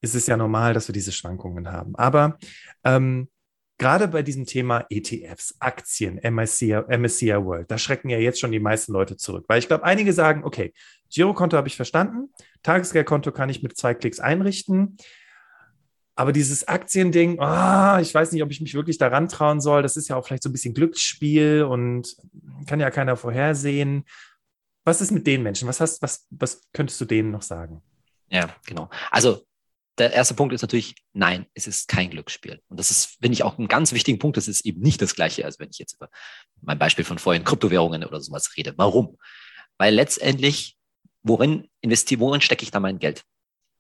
ist 0.01 0.15
es 0.15 0.27
ja 0.27 0.37
normal, 0.37 0.75
dass 0.75 0.89
wir 0.89 0.93
diese 0.93 1.13
Schwankungen 1.13 1.71
haben. 1.71 1.95
Aber 1.97 2.39
ähm, 2.85 3.29
gerade 3.79 4.09
bei 4.09 4.23
diesem 4.23 4.45
Thema 4.45 4.85
ETFs, 4.91 5.55
Aktien, 5.61 6.19
MSCI, 6.23 6.83
MSCI 6.89 7.45
World, 7.45 7.71
da 7.71 7.79
schrecken 7.79 8.11
ja 8.11 8.19
jetzt 8.19 8.41
schon 8.41 8.53
die 8.53 8.61
meisten 8.61 8.93
Leute 8.93 9.17
zurück. 9.17 9.45
Weil 9.49 9.61
ich 9.61 9.69
glaube, 9.69 9.85
einige 9.85 10.13
sagen, 10.13 10.45
okay, 10.45 10.73
Girokonto 11.11 11.57
habe 11.57 11.69
ich 11.69 11.77
verstanden, 11.77 12.33
Tagesgeldkonto 12.63 13.33
kann 13.33 13.49
ich 13.49 13.63
mit 13.63 13.77
zwei 13.77 13.95
Klicks 13.95 14.21
einrichten. 14.21 14.97
Aber 16.17 16.33
dieses 16.33 16.67
Aktiending, 16.67 17.39
oh, 17.39 17.99
ich 18.01 18.13
weiß 18.13 18.33
nicht, 18.33 18.43
ob 18.43 18.51
ich 18.51 18.61
mich 18.61 18.75
wirklich 18.75 18.99
daran 18.99 19.29
trauen 19.29 19.61
soll. 19.61 19.83
Das 19.83 19.97
ist 19.97 20.09
ja 20.09 20.17
auch 20.17 20.27
vielleicht 20.27 20.43
so 20.43 20.49
ein 20.49 20.53
bisschen 20.53 20.75
Glücksspiel 20.75 21.63
und 21.63 22.17
kann 22.67 22.81
ja 22.81 22.91
keiner 22.91 23.17
vorhersehen. 23.17 24.05
Was 24.85 25.01
ist 25.01 25.13
mit 25.13 25.29
den 25.29 25.45
Menschen? 25.45 25.69
Was, 25.69 25.81
hast, 25.81 26.03
was, 26.03 26.27
was 26.31 26.63
könntest 26.73 27.01
du 27.01 27.05
denen 27.05 27.31
noch 27.31 27.43
sagen? 27.43 27.83
Ja, 28.31 28.49
genau. 28.67 28.91
Also 29.13 29.47
der 29.99 30.13
erste 30.13 30.35
Punkt 30.35 30.55
ist 30.55 30.63
natürlich, 30.63 30.95
nein, 31.13 31.47
es 31.55 31.67
ist 31.67 31.89
kein 31.89 32.11
Glücksspiel. 32.11 32.61
Und 32.69 32.79
das 32.79 32.91
ist, 32.91 33.19
finde 33.21 33.35
ich, 33.35 33.43
auch 33.43 33.59
einen 33.59 33.69
ganz 33.69 33.93
wichtigen 33.93 34.19
Punkt. 34.19 34.37
Das 34.37 34.49
ist 34.49 34.65
eben 34.65 34.81
nicht 34.81 35.03
das 35.03 35.15
Gleiche, 35.15 35.45
als 35.45 35.59
wenn 35.59 35.71
ich 35.71 35.79
jetzt 35.79 35.95
über 35.95 36.09
mein 36.61 36.79
Beispiel 36.79 37.05
von 37.05 37.19
vorhin 37.19 37.45
Kryptowährungen 37.45 38.05
oder 38.05 38.21
sowas 38.21 38.57
rede. 38.57 38.75
Warum? 38.77 39.19
Weil 39.77 39.95
letztendlich, 39.95 40.77
worin 41.23 41.69
investiere, 41.81 42.21
worin 42.21 42.41
stecke 42.41 42.63
ich 42.63 42.71
da 42.71 42.81
mein 42.81 42.99
Geld? 42.99 43.25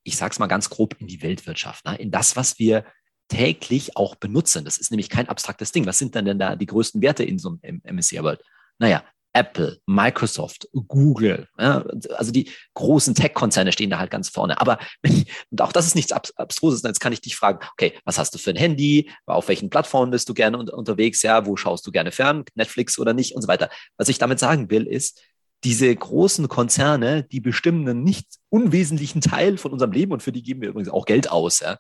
Ich 0.05 0.17
sage 0.17 0.33
es 0.33 0.39
mal 0.39 0.47
ganz 0.47 0.71
grob 0.71 0.97
in 1.01 1.07
die 1.07 1.23
Weltwirtschaft, 1.23 1.85
ne? 1.85 1.97
in 1.97 2.11
das, 2.11 2.37
was 2.37 2.59
wir 2.59 2.85
täglich 3.29 3.97
auch 3.97 4.15
benutzen. 4.15 4.65
Das 4.65 4.79
ist 4.79 4.91
nämlich 4.91 5.11
kein 5.11 5.29
abstraktes 5.29 5.73
Ding. 5.73 5.87
Was 5.87 5.99
sind 5.99 6.15
denn 6.15 6.39
da 6.39 6.57
die 6.57 6.67
größten 6.67 7.03
Werte 7.03 7.25
in 7.25 7.39
so 7.39 7.59
einem 7.63 7.83
MSCI 7.85 8.23
World? 8.23 8.43
Naja, 8.79 9.05
Apple, 9.33 9.79
Microsoft, 9.87 10.69
Google, 10.73 11.49
ja, 11.59 11.85
also 12.17 12.33
die 12.33 12.51
großen 12.75 13.15
Tech-Konzerne 13.15 13.73
stehen 13.73 13.91
da 13.91 13.99
halt 13.99 14.11
ganz 14.11 14.29
vorne. 14.29 14.61
Aber 14.61 14.79
und 15.51 15.61
auch 15.61 15.73
das 15.73 15.87
ist 15.87 15.95
nichts 15.95 16.13
Abstruses. 16.13 16.83
Jetzt 16.83 17.01
kann 17.01 17.13
ich 17.13 17.21
dich 17.21 17.37
fragen, 17.37 17.65
okay, 17.73 17.95
was 18.05 18.19
hast 18.19 18.35
du 18.35 18.39
für 18.39 18.51
ein 18.51 18.57
Handy? 18.57 19.11
Auf 19.27 19.49
welchen 19.49 19.71
Plattformen 19.71 20.11
bist 20.11 20.29
du 20.29 20.35
gerne 20.35 20.59
unter, 20.59 20.77
unterwegs? 20.77 21.23
Ja, 21.23 21.47
wo 21.47 21.57
schaust 21.57 21.87
du 21.87 21.93
gerne 21.93 22.13
fern? 22.13 22.45
Netflix 22.55 22.99
oder 22.99 23.13
nicht 23.13 23.35
und 23.35 23.43
so 23.43 23.49
weiter. 23.49 23.71
Was 23.97 24.09
ich 24.09 24.19
damit 24.19 24.39
sagen 24.39 24.71
will, 24.71 24.87
ist, 24.87 25.21
diese 25.65 25.95
großen 25.95 26.49
Konzerne, 26.49 27.25
die 27.25 27.41
bestimmen 27.41 27.89
einen 27.89 28.05
nicht 28.05 28.27
unwesentlichen 28.49 29.21
Teil 29.21 29.59
von 29.59 29.73
unserem 29.73 29.93
Leben 29.93 30.13
und 30.13 30.23
für 30.23 30.33
die 30.33 30.43
geben 30.43 30.61
wir 30.63 30.69
übrigens 30.69 30.89
auch 30.89 31.05
Geld 31.05 31.31
aus. 31.31 31.61
Ja. 31.61 31.79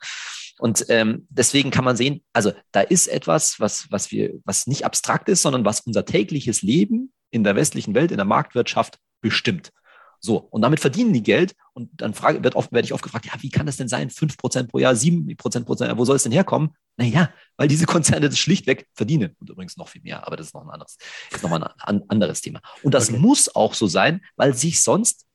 Und 0.59 0.87
ähm, 0.89 1.27
deswegen 1.31 1.71
kann 1.71 1.85
man 1.85 1.97
sehen, 1.97 2.23
also 2.33 2.53
da 2.73 2.81
ist 2.81 3.07
etwas, 3.07 3.61
was, 3.61 3.87
was 3.91 4.11
wir, 4.11 4.35
was 4.45 4.67
nicht 4.67 4.85
abstrakt 4.85 5.29
ist, 5.29 5.43
sondern 5.43 5.65
was 5.65 5.81
unser 5.81 6.05
tägliches 6.05 6.63
Leben 6.63 7.13
in 7.31 7.45
der 7.45 7.57
westlichen 7.57 7.95
Welt, 7.95 8.11
in 8.11 8.17
der 8.17 8.27
Marktwirtschaft 8.27 8.99
bestimmt. 9.21 9.73
So, 10.21 10.37
und 10.37 10.63
damit 10.63 10.81
verdienen 10.81 11.13
die 11.13 11.23
Geld. 11.23 11.55
Und 11.75 11.91
dann 11.95 12.13
frage, 12.13 12.43
wird 12.43 12.57
oft, 12.57 12.73
werde 12.73 12.87
ich 12.87 12.93
oft 12.93 13.05
gefragt, 13.05 13.27
ja, 13.27 13.33
wie 13.41 13.51
kann 13.51 13.67
das 13.67 13.77
denn 13.77 13.89
sein? 13.89 14.11
5% 14.11 14.69
pro 14.69 14.79
Jahr, 14.79 14.95
7% 14.95 15.65
pro 15.65 15.75
Jahr, 15.75 15.97
wo 15.97 16.05
soll 16.05 16.17
es 16.17 16.25
denn 16.25 16.33
herkommen? 16.33 16.71
Naja, 16.97 17.33
weil 17.57 17.69
diese 17.69 17.87
Konzerne 17.87 18.29
das 18.29 18.39
schlichtweg 18.39 18.89
verdienen. 18.95 19.37
Und 19.39 19.51
übrigens 19.51 19.77
noch 19.77 19.89
viel 19.89 20.03
mehr, 20.03 20.27
aber 20.27 20.37
das 20.37 20.49
ist 20.49 20.55
noch 20.55 20.65
ein 20.65 20.71
anderes, 20.71 20.99
ist 21.31 21.43
noch 21.43 21.51
mal 21.51 21.73
ein 21.79 22.03
anderes 22.09 22.41
Thema. 22.41 22.61
Und 22.83 22.95
das 22.95 23.11
okay. 23.11 23.19
muss 23.19 23.55
auch 23.55 23.75
so 23.75 23.87
sein, 23.87 24.21
weil 24.37 24.55
sich 24.55 24.81
sonst 24.81 25.27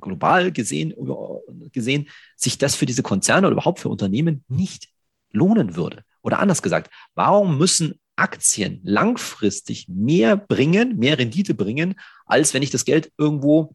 global 0.00 0.50
gesehen, 0.50 0.94
gesehen, 1.70 2.08
sich 2.36 2.58
das 2.58 2.74
für 2.74 2.86
diese 2.86 3.04
Konzerne 3.04 3.46
oder 3.46 3.54
überhaupt 3.54 3.78
für 3.78 3.88
Unternehmen 3.88 4.44
nicht 4.48 4.88
lohnen 5.30 5.76
würde. 5.76 6.02
Oder 6.22 6.40
anders 6.40 6.62
gesagt, 6.62 6.90
warum 7.14 7.58
müssen 7.58 8.00
Aktien 8.16 8.80
langfristig 8.84 9.88
mehr 9.88 10.36
bringen, 10.36 10.98
mehr 10.98 11.18
Rendite 11.18 11.54
bringen, 11.54 11.94
als 12.26 12.54
wenn 12.54 12.62
ich 12.62 12.70
das 12.70 12.84
Geld 12.84 13.12
irgendwo 13.18 13.74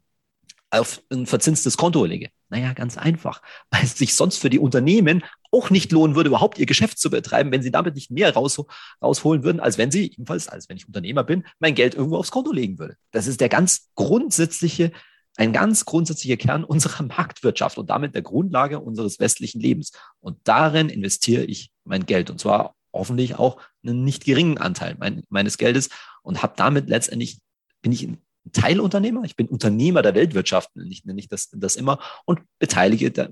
auf 0.70 1.02
ein 1.10 1.26
verzinstes 1.26 1.76
Konto 1.76 2.04
lege? 2.04 2.30
Naja, 2.50 2.72
ganz 2.72 2.96
einfach, 2.96 3.42
weil 3.70 3.84
es 3.84 3.96
sich 3.96 4.14
sonst 4.14 4.38
für 4.38 4.50
die 4.50 4.58
Unternehmen 4.58 5.24
auch 5.50 5.70
nicht 5.70 5.92
lohnen 5.92 6.14
würde, 6.14 6.28
überhaupt 6.28 6.58
ihr 6.58 6.66
Geschäft 6.66 6.98
zu 6.98 7.10
betreiben, 7.10 7.50
wenn 7.52 7.62
sie 7.62 7.70
damit 7.70 7.94
nicht 7.94 8.10
mehr 8.10 8.32
raus, 8.34 8.62
rausholen 9.02 9.44
würden, 9.44 9.60
als 9.60 9.78
wenn 9.78 9.90
sie, 9.90 10.12
ebenfalls, 10.12 10.48
als 10.48 10.68
wenn 10.68 10.76
ich 10.76 10.86
Unternehmer 10.86 11.24
bin, 11.24 11.44
mein 11.58 11.74
Geld 11.74 11.94
irgendwo 11.94 12.16
aufs 12.16 12.30
Konto 12.30 12.52
legen 12.52 12.78
würde. 12.78 12.96
Das 13.12 13.26
ist 13.26 13.40
der 13.40 13.48
ganz 13.48 13.90
grundsätzliche, 13.94 14.92
ein 15.36 15.52
ganz 15.52 15.84
grundsätzlicher 15.84 16.36
Kern 16.36 16.64
unserer 16.64 17.02
Marktwirtschaft 17.04 17.78
und 17.78 17.88
damit 17.90 18.14
der 18.14 18.22
Grundlage 18.22 18.80
unseres 18.80 19.18
westlichen 19.20 19.60
Lebens. 19.60 19.92
Und 20.20 20.38
darin 20.44 20.88
investiere 20.90 21.44
ich 21.44 21.70
mein 21.84 22.04
Geld 22.04 22.30
und 22.30 22.40
zwar 22.40 22.74
hoffentlich 22.92 23.36
auch 23.36 23.60
einen 23.82 24.04
nicht 24.04 24.24
geringen 24.24 24.58
Anteil 24.58 24.96
mein, 24.98 25.22
meines 25.28 25.58
Geldes 25.58 25.90
und 26.22 26.42
habe 26.42 26.54
damit 26.56 26.88
letztendlich 26.88 27.40
bin 27.82 27.92
ich 27.92 28.04
in 28.04 28.18
Teilunternehmer, 28.52 29.24
ich 29.24 29.36
bin 29.36 29.46
Unternehmer 29.48 30.02
der 30.02 30.14
Weltwirtschaft, 30.14 30.70
ich 30.88 31.04
nenne 31.04 31.20
ich 31.20 31.28
das, 31.28 31.50
das 31.52 31.76
immer, 31.76 31.98
und 32.24 32.40
beteilige, 32.58 33.10
da, 33.10 33.28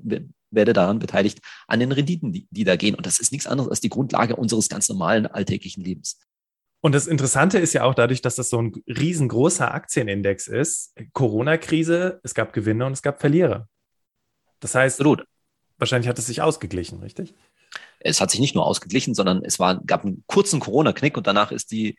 werde 0.50 0.72
daran 0.72 0.98
beteiligt 0.98 1.40
an 1.66 1.80
den 1.80 1.92
Renditen, 1.92 2.32
die, 2.32 2.46
die 2.50 2.64
da 2.64 2.76
gehen. 2.76 2.94
Und 2.94 3.06
das 3.06 3.20
ist 3.20 3.32
nichts 3.32 3.46
anderes 3.46 3.70
als 3.70 3.80
die 3.80 3.88
Grundlage 3.88 4.36
unseres 4.36 4.68
ganz 4.68 4.88
normalen 4.88 5.26
alltäglichen 5.26 5.82
Lebens. 5.82 6.18
Und 6.80 6.94
das 6.94 7.06
Interessante 7.06 7.58
ist 7.58 7.72
ja 7.72 7.82
auch 7.84 7.94
dadurch, 7.94 8.22
dass 8.22 8.36
das 8.36 8.50
so 8.50 8.60
ein 8.60 8.72
riesengroßer 8.86 9.72
Aktienindex 9.72 10.46
ist, 10.46 10.94
Corona-Krise, 11.12 12.20
es 12.22 12.34
gab 12.34 12.52
Gewinner 12.52 12.86
und 12.86 12.92
es 12.92 13.02
gab 13.02 13.20
Verlierer. 13.20 13.68
Das 14.60 14.75
heißt, 14.75 15.00
Absolut. 15.00 15.25
Wahrscheinlich 15.78 16.09
hat 16.09 16.18
es 16.18 16.26
sich 16.26 16.42
ausgeglichen, 16.42 17.00
richtig? 17.00 17.35
Es 18.00 18.21
hat 18.21 18.30
sich 18.30 18.40
nicht 18.40 18.54
nur 18.54 18.66
ausgeglichen, 18.66 19.14
sondern 19.14 19.45
es 19.45 19.59
war, 19.59 19.83
gab 19.85 20.04
einen 20.04 20.25
kurzen 20.26 20.61
Corona-Knick 20.61 21.16
und 21.16 21.26
danach 21.26 21.50
ist 21.52 21.71
die, 21.73 21.97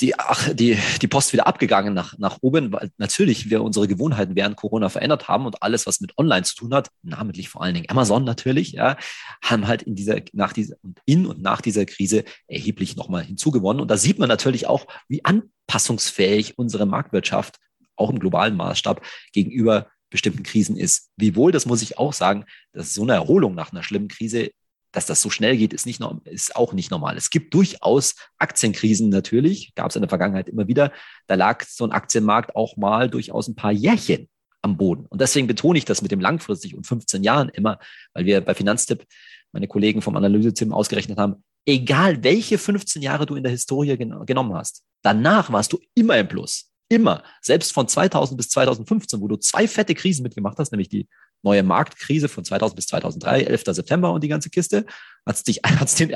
die, 0.00 0.18
ach, 0.18 0.52
die, 0.52 0.76
die 1.00 1.06
Post 1.06 1.32
wieder 1.32 1.46
abgegangen 1.46 1.94
nach, 1.94 2.18
nach 2.18 2.38
oben, 2.40 2.72
weil 2.72 2.90
natürlich 2.98 3.50
wir 3.50 3.62
unsere 3.62 3.86
Gewohnheiten 3.86 4.34
während 4.34 4.56
Corona 4.56 4.88
verändert 4.88 5.28
haben 5.28 5.46
und 5.46 5.62
alles, 5.62 5.86
was 5.86 6.00
mit 6.00 6.18
Online 6.18 6.42
zu 6.42 6.56
tun 6.56 6.74
hat, 6.74 6.90
namentlich 7.02 7.48
vor 7.48 7.62
allen 7.62 7.74
Dingen 7.74 7.88
Amazon 7.88 8.24
natürlich, 8.24 8.72
ja, 8.72 8.96
haben 9.42 9.68
halt 9.68 9.82
in 9.82 9.94
dieser, 9.94 10.20
nach 10.32 10.52
dieser, 10.52 10.76
in 11.04 11.26
und 11.26 11.40
nach 11.40 11.60
dieser 11.60 11.86
Krise 11.86 12.24
erheblich 12.48 12.96
nochmal 12.96 13.22
hinzugewonnen. 13.22 13.80
Und 13.80 13.90
da 13.90 13.96
sieht 13.96 14.18
man 14.18 14.28
natürlich 14.28 14.66
auch, 14.66 14.86
wie 15.08 15.24
anpassungsfähig 15.24 16.58
unsere 16.58 16.84
Marktwirtschaft 16.84 17.58
auch 17.94 18.10
im 18.10 18.18
globalen 18.18 18.56
Maßstab 18.56 19.02
gegenüber 19.32 19.86
bestimmten 20.12 20.44
Krisen 20.44 20.76
ist. 20.76 21.10
Wiewohl, 21.16 21.50
das 21.50 21.66
muss 21.66 21.82
ich 21.82 21.98
auch 21.98 22.12
sagen, 22.12 22.44
dass 22.72 22.94
so 22.94 23.02
eine 23.02 23.14
Erholung 23.14 23.54
nach 23.54 23.72
einer 23.72 23.82
schlimmen 23.82 24.08
Krise 24.08 24.50
dass 24.92 25.06
das 25.06 25.22
so 25.22 25.30
schnell 25.30 25.56
geht, 25.56 25.72
ist, 25.72 25.86
nicht, 25.86 26.00
ist 26.26 26.54
auch 26.54 26.74
nicht 26.74 26.90
normal. 26.90 27.16
Es 27.16 27.30
gibt 27.30 27.54
durchaus 27.54 28.14
Aktienkrisen 28.38 29.08
natürlich, 29.08 29.74
gab 29.74 29.90
es 29.90 29.96
in 29.96 30.02
der 30.02 30.08
Vergangenheit 30.08 30.48
immer 30.48 30.68
wieder. 30.68 30.92
Da 31.26 31.34
lag 31.34 31.64
so 31.64 31.84
ein 31.84 31.92
Aktienmarkt 31.92 32.54
auch 32.54 32.76
mal 32.76 33.08
durchaus 33.08 33.48
ein 33.48 33.54
paar 33.54 33.72
Jährchen 33.72 34.28
am 34.60 34.76
Boden. 34.76 35.06
Und 35.06 35.20
deswegen 35.20 35.46
betone 35.46 35.78
ich 35.78 35.84
das 35.84 36.02
mit 36.02 36.12
dem 36.12 36.20
langfristig 36.20 36.76
und 36.76 36.86
15 36.86 37.24
Jahren 37.24 37.48
immer, 37.48 37.78
weil 38.12 38.26
wir 38.26 38.40
bei 38.42 38.54
Finanztipp, 38.54 39.04
meine 39.52 39.66
Kollegen 39.66 40.02
vom 40.02 40.16
Analyseteam 40.16 40.72
ausgerechnet 40.72 41.18
haben, 41.18 41.42
egal 41.66 42.22
welche 42.22 42.58
15 42.58 43.02
Jahre 43.02 43.26
du 43.26 43.34
in 43.34 43.42
der 43.42 43.52
Historie 43.52 43.96
gen 43.96 44.24
genommen 44.24 44.54
hast, 44.54 44.82
danach 45.02 45.50
warst 45.52 45.72
du 45.72 45.80
immer 45.94 46.18
im 46.18 46.28
Plus. 46.28 46.71
Immer. 46.92 47.22
Selbst 47.40 47.72
von 47.72 47.88
2000 47.88 48.36
bis 48.36 48.50
2015, 48.50 49.18
wo 49.22 49.26
du 49.26 49.36
zwei 49.36 49.66
fette 49.66 49.94
Krisen 49.94 50.22
mitgemacht 50.24 50.58
hast, 50.58 50.72
nämlich 50.72 50.90
die 50.90 51.08
neue 51.42 51.62
Marktkrise 51.62 52.28
von 52.28 52.44
2000 52.44 52.76
bis 52.76 52.86
2003, 52.88 53.44
11. 53.44 53.62
September 53.68 54.12
und 54.12 54.22
die 54.22 54.28
ganze 54.28 54.50
Kiste, 54.50 54.84
hat 55.24 55.36
es 55.36 55.94
den, 55.94 56.14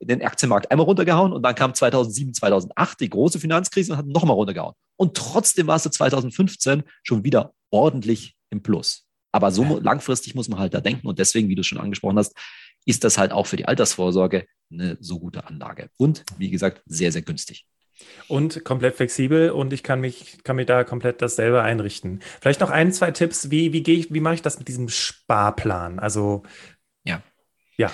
den 0.00 0.22
Aktienmarkt 0.22 0.70
einmal 0.70 0.86
runtergehauen 0.86 1.32
und 1.32 1.42
dann 1.42 1.56
kam 1.56 1.74
2007, 1.74 2.34
2008 2.34 3.00
die 3.00 3.10
große 3.10 3.40
Finanzkrise 3.40 3.94
und 3.94 3.98
hat 3.98 4.06
nochmal 4.06 4.36
runtergehauen. 4.36 4.74
Und 4.96 5.16
trotzdem 5.16 5.66
warst 5.66 5.86
du 5.86 5.90
2015 5.90 6.84
schon 7.02 7.24
wieder 7.24 7.52
ordentlich 7.72 8.36
im 8.50 8.62
Plus. 8.62 9.08
Aber 9.32 9.50
so 9.50 9.80
langfristig 9.80 10.36
muss 10.36 10.48
man 10.48 10.60
halt 10.60 10.72
da 10.72 10.80
denken 10.80 11.08
und 11.08 11.18
deswegen, 11.18 11.48
wie 11.48 11.56
du 11.56 11.64
schon 11.64 11.78
angesprochen 11.78 12.18
hast, 12.18 12.32
ist 12.86 13.02
das 13.02 13.18
halt 13.18 13.32
auch 13.32 13.48
für 13.48 13.56
die 13.56 13.66
Altersvorsorge 13.66 14.46
eine 14.70 14.96
so 15.00 15.18
gute 15.18 15.48
Anlage. 15.48 15.90
Und 15.96 16.24
wie 16.38 16.50
gesagt, 16.50 16.80
sehr, 16.86 17.10
sehr 17.10 17.22
günstig. 17.22 17.66
Und 18.28 18.64
komplett 18.64 18.96
flexibel 18.96 19.50
und 19.50 19.72
ich 19.72 19.82
kann 19.82 20.00
mich, 20.00 20.42
kann 20.44 20.56
mir 20.56 20.66
da 20.66 20.84
komplett 20.84 21.22
das 21.22 21.36
selber 21.36 21.62
einrichten. 21.62 22.20
Vielleicht 22.40 22.60
noch 22.60 22.70
ein, 22.70 22.92
zwei 22.92 23.10
Tipps. 23.10 23.50
Wie, 23.50 23.72
wie 23.72 23.82
gehe 23.82 23.98
ich, 23.98 24.12
wie 24.12 24.20
mache 24.20 24.34
ich 24.34 24.42
das 24.42 24.58
mit 24.58 24.68
diesem 24.68 24.88
Sparplan? 24.88 25.98
Also, 25.98 26.42
ja. 27.04 27.22
Ja. 27.76 27.92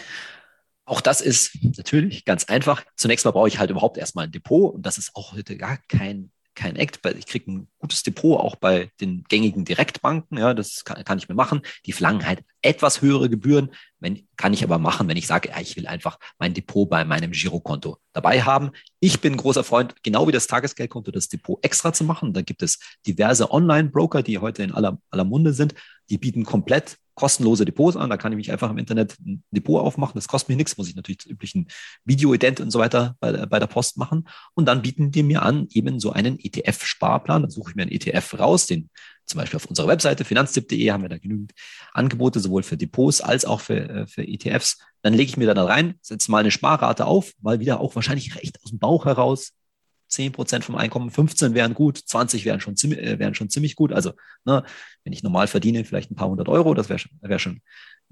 Auch 0.84 1.00
das 1.00 1.20
ist 1.20 1.58
natürlich 1.76 2.24
ganz 2.24 2.44
einfach. 2.44 2.84
Zunächst 2.96 3.24
mal 3.24 3.32
brauche 3.32 3.48
ich 3.48 3.58
halt 3.58 3.70
überhaupt 3.70 3.98
erstmal 3.98 4.24
ein 4.24 4.32
Depot 4.32 4.74
und 4.74 4.86
das 4.86 4.96
ist 4.96 5.14
auch 5.14 5.32
heute 5.32 5.56
gar 5.56 5.76
kein 5.88 6.30
kein 6.58 6.76
Act. 6.76 7.00
Ich 7.16 7.26
kriege 7.26 7.50
ein 7.50 7.68
gutes 7.78 8.02
Depot 8.02 8.38
auch 8.40 8.56
bei 8.56 8.90
den 9.00 9.24
gängigen 9.28 9.64
Direktbanken. 9.64 10.38
Ja, 10.38 10.54
das 10.54 10.84
kann, 10.84 11.02
kann 11.04 11.18
ich 11.18 11.28
mir 11.28 11.36
machen. 11.36 11.62
Die 11.86 11.92
verlangen 11.92 12.26
halt 12.26 12.42
etwas 12.62 13.00
höhere 13.00 13.30
Gebühren. 13.30 13.70
Wenn, 14.00 14.26
kann 14.36 14.52
ich 14.52 14.64
aber 14.64 14.78
machen, 14.78 15.08
wenn 15.08 15.16
ich 15.16 15.28
sage, 15.28 15.50
ja, 15.50 15.60
ich 15.60 15.76
will 15.76 15.86
einfach 15.86 16.18
mein 16.38 16.54
Depot 16.54 16.90
bei 16.90 17.04
meinem 17.04 17.30
Girokonto 17.30 17.98
dabei 18.12 18.42
haben. 18.42 18.72
Ich 18.98 19.20
bin 19.20 19.36
großer 19.36 19.62
Freund, 19.62 19.94
genau 20.02 20.26
wie 20.26 20.32
das 20.32 20.48
Tagesgeldkonto, 20.48 21.12
das 21.12 21.28
Depot 21.28 21.64
extra 21.64 21.92
zu 21.92 22.02
machen. 22.02 22.32
Da 22.32 22.42
gibt 22.42 22.62
es 22.62 22.80
diverse 23.06 23.52
Online-Broker, 23.52 24.24
die 24.24 24.38
heute 24.38 24.64
in 24.64 24.72
aller, 24.72 25.00
aller 25.10 25.24
Munde 25.24 25.52
sind. 25.52 25.74
Die 26.10 26.18
bieten 26.18 26.44
komplett 26.44 26.96
kostenlose 27.18 27.64
Depots 27.64 27.96
an. 27.96 28.10
Da 28.10 28.16
kann 28.16 28.32
ich 28.32 28.36
mich 28.36 28.52
einfach 28.52 28.70
im 28.70 28.78
Internet 28.78 29.16
ein 29.20 29.42
Depot 29.50 29.82
aufmachen. 29.82 30.14
Das 30.14 30.28
kostet 30.28 30.50
mir 30.50 30.56
nichts, 30.56 30.78
muss 30.78 30.88
ich 30.88 30.94
natürlich 30.94 31.18
das 31.18 31.26
üblichen 31.26 31.66
Video-Ident 32.04 32.60
und 32.60 32.70
so 32.70 32.78
weiter 32.78 33.16
bei, 33.20 33.44
bei 33.46 33.58
der 33.58 33.66
Post 33.66 33.98
machen. 33.98 34.28
Und 34.54 34.66
dann 34.66 34.82
bieten 34.82 35.10
die 35.10 35.24
mir 35.24 35.42
an, 35.42 35.66
eben 35.70 35.98
so 35.98 36.12
einen 36.12 36.38
ETF-Sparplan. 36.38 37.42
Dann 37.42 37.50
suche 37.50 37.70
ich 37.70 37.76
mir 37.76 37.82
einen 37.82 37.90
ETF 37.90 38.38
raus, 38.38 38.66
den 38.66 38.88
zum 39.26 39.38
Beispiel 39.38 39.56
auf 39.56 39.66
unserer 39.66 39.88
Webseite 39.88 40.24
finanztipp.de 40.24 40.90
haben 40.90 41.02
wir 41.02 41.08
da 41.08 41.18
genügend 41.18 41.52
Angebote, 41.92 42.40
sowohl 42.40 42.62
für 42.62 42.76
Depots 42.76 43.20
als 43.20 43.44
auch 43.44 43.60
für, 43.60 43.88
äh, 43.88 44.06
für 44.06 44.26
ETFs. 44.26 44.78
Dann 45.02 45.12
lege 45.12 45.30
ich 45.30 45.36
mir 45.36 45.52
da 45.52 45.64
rein, 45.64 45.94
setze 46.00 46.30
mal 46.30 46.38
eine 46.38 46.50
Sparrate 46.50 47.04
auf, 47.04 47.32
mal 47.40 47.60
wieder 47.60 47.80
auch 47.80 47.94
wahrscheinlich 47.94 48.36
recht 48.36 48.58
aus 48.62 48.70
dem 48.70 48.78
Bauch 48.78 49.04
heraus, 49.04 49.52
10 50.08 50.32
Prozent 50.32 50.64
vom 50.64 50.76
Einkommen, 50.76 51.10
15 51.10 51.54
wären 51.54 51.74
gut, 51.74 51.98
20 51.98 52.44
wären 52.44 52.60
schon 52.60 52.76
ziemlich, 52.76 53.00
äh, 53.00 53.18
wären 53.18 53.34
schon 53.34 53.50
ziemlich 53.50 53.76
gut. 53.76 53.92
Also, 53.92 54.12
ne, 54.44 54.64
wenn 55.04 55.12
ich 55.12 55.22
normal 55.22 55.46
verdiene, 55.46 55.84
vielleicht 55.84 56.10
ein 56.10 56.16
paar 56.16 56.28
hundert 56.28 56.48
Euro, 56.48 56.74
das 56.74 56.88
wäre 56.88 56.98
schon, 56.98 57.12
wär 57.20 57.38
schon 57.38 57.60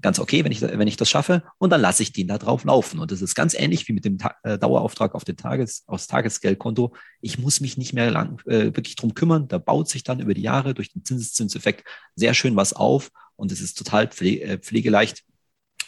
ganz 0.01 0.19
okay, 0.19 0.43
wenn 0.43 0.51
ich, 0.51 0.61
wenn 0.61 0.87
ich 0.87 0.97
das 0.97 1.09
schaffe. 1.09 1.43
Und 1.57 1.71
dann 1.71 1.81
lasse 1.81 2.03
ich 2.03 2.11
den 2.11 2.27
da 2.27 2.37
drauf 2.37 2.63
laufen. 2.63 2.99
Und 2.99 3.11
das 3.11 3.21
ist 3.21 3.35
ganz 3.35 3.53
ähnlich 3.53 3.87
wie 3.87 3.93
mit 3.93 4.05
dem 4.05 4.17
Ta 4.17 4.35
äh, 4.43 4.57
Dauerauftrag 4.57 5.15
auf 5.15 5.23
den 5.23 5.37
Tages, 5.37 5.83
aufs 5.87 6.07
Tagesgeldkonto. 6.07 6.93
Ich 7.21 7.39
muss 7.39 7.61
mich 7.61 7.77
nicht 7.77 7.93
mehr 7.93 8.11
lang, 8.11 8.39
äh, 8.45 8.65
wirklich 8.65 8.95
drum 8.95 9.15
kümmern. 9.15 9.47
Da 9.47 9.57
baut 9.57 9.89
sich 9.89 10.03
dann 10.03 10.19
über 10.19 10.33
die 10.33 10.41
Jahre 10.41 10.73
durch 10.73 10.91
den 10.91 11.03
Zinseszinseffekt 11.03 11.87
sehr 12.15 12.33
schön 12.33 12.55
was 12.55 12.73
auf. 12.73 13.11
Und 13.35 13.51
es 13.51 13.61
ist 13.61 13.77
total 13.77 14.07
pfle 14.07 14.41
äh, 14.41 14.57
pflegeleicht. 14.57 15.23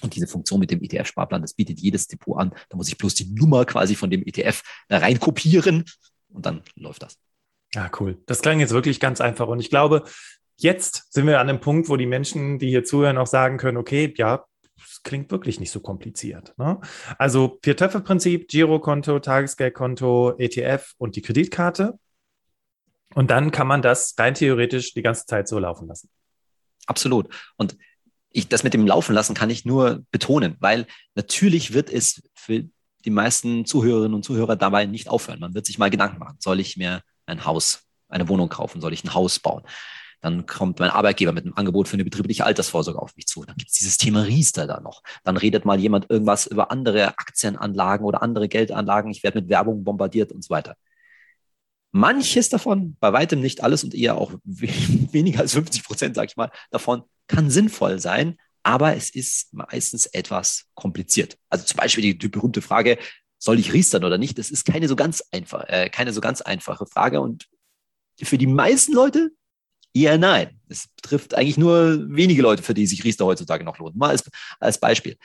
Und 0.01 0.15
diese 0.15 0.27
Funktion 0.27 0.59
mit 0.59 0.71
dem 0.71 0.81
ETF-Sparplan, 0.81 1.41
das 1.41 1.53
bietet 1.53 1.79
jedes 1.79 2.07
Depot 2.07 2.37
an. 2.39 2.53
Da 2.69 2.77
muss 2.77 2.87
ich 2.87 2.97
bloß 2.97 3.15
die 3.15 3.33
Nummer 3.33 3.65
quasi 3.65 3.95
von 3.95 4.09
dem 4.09 4.23
ETF 4.25 4.61
da 4.87 4.99
rein 4.99 5.19
kopieren 5.19 5.85
und 6.29 6.45
dann 6.45 6.61
läuft 6.75 7.03
das. 7.03 7.17
Ja, 7.73 7.85
ah, 7.85 7.91
cool. 7.99 8.17
Das 8.25 8.41
klang 8.41 8.59
jetzt 8.59 8.73
wirklich 8.73 8.99
ganz 8.99 9.21
einfach. 9.21 9.47
Und 9.47 9.59
ich 9.59 9.69
glaube, 9.69 10.03
jetzt 10.57 11.13
sind 11.13 11.27
wir 11.27 11.39
an 11.39 11.49
einem 11.49 11.59
Punkt, 11.59 11.87
wo 11.87 11.97
die 11.97 12.07
Menschen, 12.07 12.57
die 12.57 12.69
hier 12.69 12.83
zuhören, 12.83 13.17
auch 13.17 13.27
sagen 13.27 13.57
können, 13.57 13.77
okay, 13.77 14.13
ja, 14.17 14.45
das 14.75 15.03
klingt 15.03 15.29
wirklich 15.29 15.59
nicht 15.59 15.71
so 15.71 15.79
kompliziert. 15.79 16.53
Ne? 16.57 16.79
Also 17.17 17.59
Vier-Töpfe-Prinzip, 17.63 18.47
Girokonto, 18.47 19.19
Tagesgeldkonto, 19.19 20.37
ETF 20.37 20.93
und 20.97 21.15
die 21.15 21.21
Kreditkarte. 21.21 21.99
Und 23.13 23.29
dann 23.29 23.51
kann 23.51 23.67
man 23.67 23.81
das 23.81 24.15
rein 24.17 24.33
theoretisch 24.33 24.93
die 24.93 25.01
ganze 25.01 25.25
Zeit 25.25 25.47
so 25.47 25.59
laufen 25.59 25.87
lassen. 25.87 26.09
Absolut. 26.87 27.33
Und 27.57 27.77
ich, 28.31 28.47
das 28.47 28.63
mit 28.63 28.73
dem 28.73 28.85
Laufen 28.85 29.13
lassen 29.13 29.33
kann 29.33 29.49
ich 29.49 29.65
nur 29.65 30.03
betonen, 30.11 30.55
weil 30.59 30.85
natürlich 31.15 31.73
wird 31.73 31.89
es 31.89 32.21
für 32.35 32.63
die 33.05 33.09
meisten 33.09 33.65
Zuhörerinnen 33.65 34.13
und 34.13 34.23
Zuhörer 34.23 34.55
dabei 34.55 34.85
nicht 34.85 35.09
aufhören. 35.09 35.39
Man 35.39 35.53
wird 35.53 35.65
sich 35.65 35.79
mal 35.79 35.89
Gedanken 35.89 36.19
machen, 36.19 36.37
soll 36.39 36.59
ich 36.59 36.77
mir 36.77 37.01
ein 37.25 37.45
Haus, 37.45 37.83
eine 38.07 38.27
Wohnung 38.27 38.49
kaufen, 38.49 38.81
soll 38.81 38.93
ich 38.93 39.03
ein 39.03 39.13
Haus 39.13 39.39
bauen? 39.39 39.63
Dann 40.21 40.45
kommt 40.45 40.79
mein 40.79 40.89
Arbeitgeber 40.89 41.31
mit 41.31 41.45
einem 41.45 41.53
Angebot 41.55 41.87
für 41.87 41.93
eine 41.93 42.03
betriebliche 42.03 42.45
Altersvorsorge 42.45 43.01
auf 43.01 43.15
mich 43.15 43.25
zu. 43.25 43.45
Dann 43.45 43.55
gibt 43.55 43.71
es 43.71 43.77
dieses 43.77 43.97
Thema 43.97 44.23
Riester 44.23 44.67
da 44.67 44.81
noch. 44.81 45.01
Dann 45.23 45.37
redet 45.37 45.63
mal 45.63 45.79
jemand 45.79 46.09
irgendwas 46.09 46.45
über 46.45 46.71
andere 46.71 47.17
Aktienanlagen 47.17 48.05
oder 48.05 48.21
andere 48.21 48.49
Geldanlagen. 48.49 49.11
Ich 49.11 49.23
werde 49.23 49.39
mit 49.39 49.49
Werbung 49.49 49.85
bombardiert 49.85 50.33
und 50.33 50.43
so 50.43 50.49
weiter. 50.49 50.75
Manches 51.91 52.49
davon, 52.49 52.97
bei 52.99 53.13
weitem 53.13 53.39
nicht 53.39 53.63
alles 53.63 53.83
und 53.83 53.95
eher 53.95 54.17
auch 54.17 54.33
weniger 54.43 55.39
als 55.39 55.53
50 55.53 55.83
Prozent, 55.85 56.15
sage 56.15 56.27
ich 56.27 56.37
mal, 56.37 56.51
davon 56.69 57.03
kann 57.29 57.49
sinnvoll 57.49 57.99
sein, 57.99 58.37
aber 58.63 58.95
es 58.95 59.09
ist 59.09 59.53
meistens 59.53 60.05
etwas 60.07 60.65
kompliziert. 60.73 61.37
Also 61.49 61.63
zum 61.65 61.77
Beispiel 61.77 62.01
die, 62.01 62.17
die 62.17 62.27
berühmte 62.27 62.61
Frage, 62.61 62.97
soll 63.37 63.57
ich 63.57 63.71
riestern 63.71 64.03
oder 64.03 64.17
nicht? 64.17 64.37
Das 64.37 64.51
ist 64.51 64.65
keine 64.65 64.89
so 64.89 64.97
ganz 64.97 65.23
einfach, 65.31 65.63
äh, 65.67 65.89
keine 65.89 66.11
so 66.11 66.19
ganz 66.19 66.41
einfache 66.41 66.85
Frage 66.85 67.21
und 67.21 67.47
für 68.21 68.37
die 68.37 68.47
meisten 68.47 68.93
Leute 68.93 69.31
eher 69.93 70.17
nein. 70.17 70.59
Es 70.67 70.89
betrifft 70.89 71.35
eigentlich 71.35 71.57
nur 71.57 72.09
wenige 72.09 72.41
Leute, 72.41 72.63
für 72.63 72.73
die 72.73 72.85
sich 72.85 73.03
Riester 73.05 73.25
heutzutage 73.25 73.63
noch 73.63 73.79
lohnt. 73.79 73.95
Mal 73.95 74.09
als, 74.09 74.29
als 74.59 74.79
Beispiel. 74.79 75.17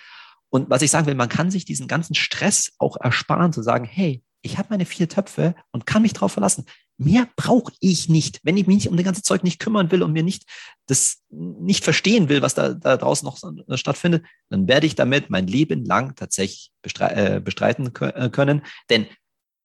Und 0.48 0.70
was 0.70 0.82
ich 0.82 0.90
sagen 0.92 1.06
will, 1.06 1.16
man 1.16 1.28
kann 1.28 1.50
sich 1.50 1.64
diesen 1.64 1.88
ganzen 1.88 2.14
Stress 2.14 2.72
auch 2.78 2.96
ersparen, 2.96 3.52
zu 3.52 3.62
sagen, 3.62 3.84
hey, 3.84 4.22
ich 4.42 4.58
habe 4.58 4.68
meine 4.70 4.84
vier 4.84 5.08
Töpfe 5.08 5.56
und 5.72 5.86
kann 5.86 6.02
mich 6.02 6.12
darauf 6.12 6.32
verlassen. 6.32 6.66
Mehr 6.96 7.28
brauche 7.36 7.72
ich 7.80 8.08
nicht. 8.08 8.40
Wenn 8.44 8.56
ich 8.56 8.66
mich 8.66 8.88
um 8.88 8.96
das 8.96 9.04
ganze 9.04 9.22
Zeug 9.22 9.42
nicht 9.42 9.58
kümmern 9.58 9.90
will 9.90 10.02
und 10.02 10.12
mir 10.12 10.22
nicht 10.22 10.44
das 10.86 11.22
nicht 11.30 11.82
verstehen 11.82 12.28
will, 12.28 12.40
was 12.40 12.54
da, 12.54 12.72
da 12.74 12.96
draußen 12.96 13.26
noch 13.26 13.38
äh, 13.68 13.76
stattfindet, 13.76 14.24
dann 14.48 14.68
werde 14.68 14.86
ich 14.86 14.94
damit 14.94 15.28
mein 15.28 15.46
Leben 15.46 15.84
lang 15.84 16.14
tatsächlich 16.14 16.72
äh, 17.00 17.40
bestreiten 17.40 17.92
äh, 18.00 18.30
können. 18.30 18.62
Denn 18.90 19.06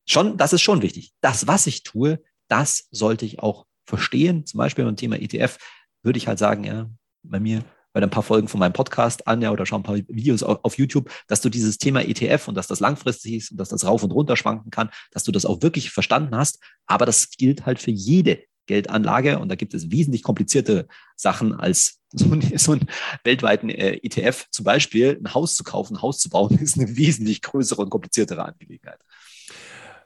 schon, 0.08 0.38
das 0.38 0.54
ist 0.54 0.62
schon 0.62 0.82
wichtig. 0.82 1.14
Das, 1.22 1.46
was 1.46 1.68
ich 1.68 1.84
tue, 1.84 2.24
das 2.48 2.88
sollte 2.92 3.26
ich 3.26 3.40
auch 3.40 3.66
verstehen. 3.86 4.46
Zum 4.46 4.58
Beispiel 4.58 4.86
beim 4.86 4.96
Thema 4.96 5.18
ETF 5.18 5.58
würde 6.02 6.18
ich 6.18 6.28
halt 6.28 6.40
sagen, 6.40 6.64
ja, 6.64 6.90
bei 7.24 7.40
mir 7.40 7.64
hör 8.00 8.08
ein 8.08 8.12
paar 8.12 8.24
Folgen 8.24 8.48
von 8.48 8.60
meinem 8.60 8.74
Podcast 8.74 9.28
an 9.28 9.42
ja, 9.42 9.52
oder 9.52 9.66
schau 9.66 9.78
ein 9.78 9.84
paar 9.84 9.96
Videos 9.96 10.44
auf, 10.44 10.60
auf 10.64 10.78
YouTube, 10.78 11.10
dass 11.28 11.42
du 11.42 11.50
dieses 11.50 11.78
Thema 11.78 12.02
ETF 12.02 12.48
und 12.48 12.56
dass 12.56 12.68
das 12.68 12.80
langfristig 12.80 13.34
ist 13.34 13.52
und 13.52 13.58
dass 13.58 13.70
das 13.70 13.86
rauf 13.86 14.04
und 14.04 14.12
runter 14.12 14.36
schwanken 14.36 14.72
kann, 14.72 14.90
dass 15.12 15.24
du 15.24 15.32
das 15.32 15.46
auch 15.46 15.62
wirklich 15.62 15.92
verstanden 15.92 16.36
hast. 16.36 16.60
Aber 16.86 17.06
das 17.06 17.30
gilt 17.32 17.66
halt 17.66 17.80
für 17.80 17.92
jede 17.92 18.44
Geldanlage 18.68 19.40
und 19.40 19.50
da 19.50 19.56
gibt 19.56 19.74
es 19.74 19.92
wesentlich 19.92 20.24
komplizierte 20.24 20.88
Sachen 21.16 21.54
als 21.54 22.00
so, 22.14 22.32
ein, 22.32 22.42
so 22.58 22.72
einen 22.72 22.88
weltweiten 23.24 23.70
äh, 23.70 24.00
ETF. 24.02 24.48
Zum 24.52 24.64
Beispiel 24.66 25.20
ein 25.22 25.34
Haus 25.34 25.56
zu 25.56 25.64
kaufen, 25.64 25.96
ein 25.96 26.02
Haus 26.02 26.20
zu 26.20 26.30
bauen, 26.30 26.58
ist 26.62 26.78
eine 26.78 26.96
wesentlich 26.96 27.42
größere 27.42 27.82
und 27.82 27.90
kompliziertere 27.90 28.44
Angelegenheit. 28.44 29.00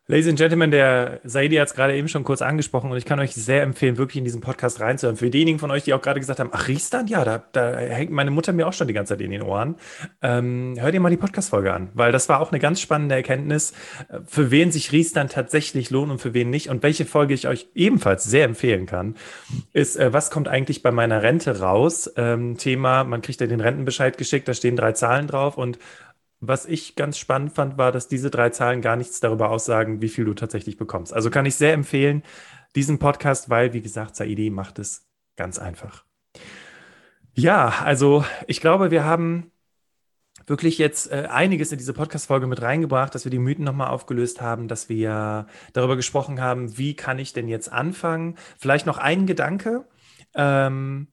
Ladies 0.05 0.27
and 0.27 0.37
Gentlemen, 0.37 0.69
der 0.69 1.21
Saidi 1.23 1.55
hat 1.55 1.69
es 1.69 1.75
gerade 1.75 1.95
eben 1.95 2.09
schon 2.09 2.25
kurz 2.25 2.41
angesprochen 2.41 2.91
und 2.91 2.97
ich 2.97 3.05
kann 3.05 3.21
euch 3.21 3.33
sehr 3.33 3.63
empfehlen, 3.63 3.97
wirklich 3.97 4.17
in 4.17 4.25
diesen 4.25 4.41
Podcast 4.41 4.81
reinzuhören. 4.81 5.15
Für 5.15 5.29
diejenigen 5.29 5.59
von 5.59 5.71
euch, 5.71 5.85
die 5.85 5.93
auch 5.93 6.01
gerade 6.01 6.19
gesagt 6.19 6.41
haben, 6.41 6.49
ach, 6.51 6.67
Riesland, 6.67 7.09
ja, 7.09 7.23
da, 7.23 7.41
da 7.53 7.77
hängt 7.77 8.11
meine 8.11 8.29
Mutter 8.29 8.51
mir 8.51 8.67
auch 8.67 8.73
schon 8.73 8.89
die 8.89 8.93
ganze 8.93 9.13
Zeit 9.13 9.21
in 9.21 9.31
den 9.31 9.41
Ohren. 9.41 9.75
Ähm, 10.21 10.75
hört 10.77 10.93
ihr 10.93 10.99
mal 10.99 11.09
die 11.09 11.15
Podcast-Folge 11.15 11.73
an, 11.73 11.89
weil 11.93 12.11
das 12.11 12.27
war 12.27 12.41
auch 12.41 12.51
eine 12.51 12.59
ganz 12.59 12.81
spannende 12.81 13.15
Erkenntnis, 13.15 13.71
für 14.27 14.51
wen 14.51 14.73
sich 14.73 14.91
Riesland 14.91 15.31
tatsächlich 15.31 15.89
lohnt 15.89 16.11
und 16.11 16.19
für 16.19 16.33
wen 16.33 16.49
nicht. 16.49 16.67
Und 16.67 16.83
welche 16.83 17.05
Folge 17.05 17.33
ich 17.33 17.47
euch 17.47 17.67
ebenfalls 17.73 18.25
sehr 18.25 18.43
empfehlen 18.43 18.87
kann, 18.87 19.15
ist, 19.71 19.95
äh, 19.95 20.11
was 20.11 20.31
kommt 20.31 20.49
eigentlich 20.49 20.83
bei 20.83 20.91
meiner 20.91 21.23
Rente 21.23 21.61
raus? 21.61 22.11
Ähm, 22.17 22.57
Thema, 22.57 23.05
man 23.05 23.21
kriegt 23.21 23.39
ja 23.39 23.47
den 23.47 23.61
Rentenbescheid 23.61 24.17
geschickt, 24.17 24.49
da 24.49 24.53
stehen 24.53 24.75
drei 24.75 24.91
Zahlen 24.91 25.27
drauf 25.27 25.57
und 25.57 25.79
was 26.45 26.65
ich 26.65 26.95
ganz 26.95 27.17
spannend 27.17 27.53
fand, 27.53 27.77
war, 27.77 27.91
dass 27.91 28.09
diese 28.09 28.29
drei 28.29 28.49
Zahlen 28.49 28.81
gar 28.81 28.97
nichts 28.97 29.21
darüber 29.21 29.49
aussagen, 29.49 30.01
wie 30.01 30.09
viel 30.09 30.25
du 30.25 30.33
tatsächlich 30.33 30.77
bekommst. 30.77 31.13
Also 31.13 31.29
kann 31.29 31.45
ich 31.45 31.55
sehr 31.55 31.73
empfehlen, 31.73 32.21
diesen 32.75 32.99
Podcast, 32.99 33.49
weil, 33.49 33.73
wie 33.73 33.81
gesagt, 33.81 34.15
Saidi 34.15 34.49
macht 34.49 34.77
es 34.77 35.07
ganz 35.37 35.57
einfach. 35.57 36.03
Ja, 37.33 37.69
also 37.83 38.25
ich 38.47 38.59
glaube, 38.59 38.91
wir 38.91 39.05
haben 39.05 39.51
wirklich 40.45 40.77
jetzt 40.77 41.09
äh, 41.11 41.27
einiges 41.31 41.71
in 41.71 41.77
diese 41.77 41.93
Podcast-Folge 41.93 42.47
mit 42.47 42.61
reingebracht, 42.61 43.15
dass 43.15 43.23
wir 43.25 43.31
die 43.31 43.39
Mythen 43.39 43.63
nochmal 43.63 43.87
aufgelöst 43.87 44.41
haben, 44.41 44.67
dass 44.67 44.89
wir 44.89 45.47
darüber 45.71 45.95
gesprochen 45.95 46.41
haben, 46.41 46.77
wie 46.77 46.93
kann 46.93 47.19
ich 47.19 47.31
denn 47.31 47.47
jetzt 47.47 47.71
anfangen. 47.71 48.35
Vielleicht 48.59 48.85
noch 48.85 48.97
ein 48.97 49.25
Gedanke. 49.25 49.85
Ähm, 50.35 51.07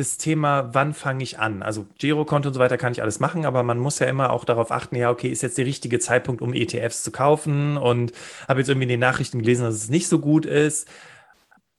das 0.00 0.16
Thema, 0.16 0.74
wann 0.74 0.94
fange 0.94 1.22
ich 1.22 1.38
an? 1.38 1.62
Also 1.62 1.86
Girokonto 1.98 2.48
und 2.48 2.54
so 2.54 2.60
weiter 2.60 2.78
kann 2.78 2.92
ich 2.92 3.02
alles 3.02 3.20
machen, 3.20 3.44
aber 3.44 3.62
man 3.62 3.78
muss 3.78 3.98
ja 3.98 4.06
immer 4.06 4.30
auch 4.32 4.44
darauf 4.44 4.70
achten, 4.70 4.96
ja, 4.96 5.10
okay, 5.10 5.28
ist 5.28 5.42
jetzt 5.42 5.58
der 5.58 5.66
richtige 5.66 6.00
Zeitpunkt, 6.00 6.42
um 6.42 6.54
ETFs 6.54 7.02
zu 7.02 7.12
kaufen 7.12 7.76
und 7.76 8.12
habe 8.48 8.60
jetzt 8.60 8.68
irgendwie 8.68 8.84
in 8.84 8.90
den 8.90 9.00
Nachrichten 9.00 9.38
gelesen, 9.38 9.64
dass 9.64 9.74
es 9.74 9.88
nicht 9.90 10.08
so 10.08 10.18
gut 10.18 10.46
ist. 10.46 10.88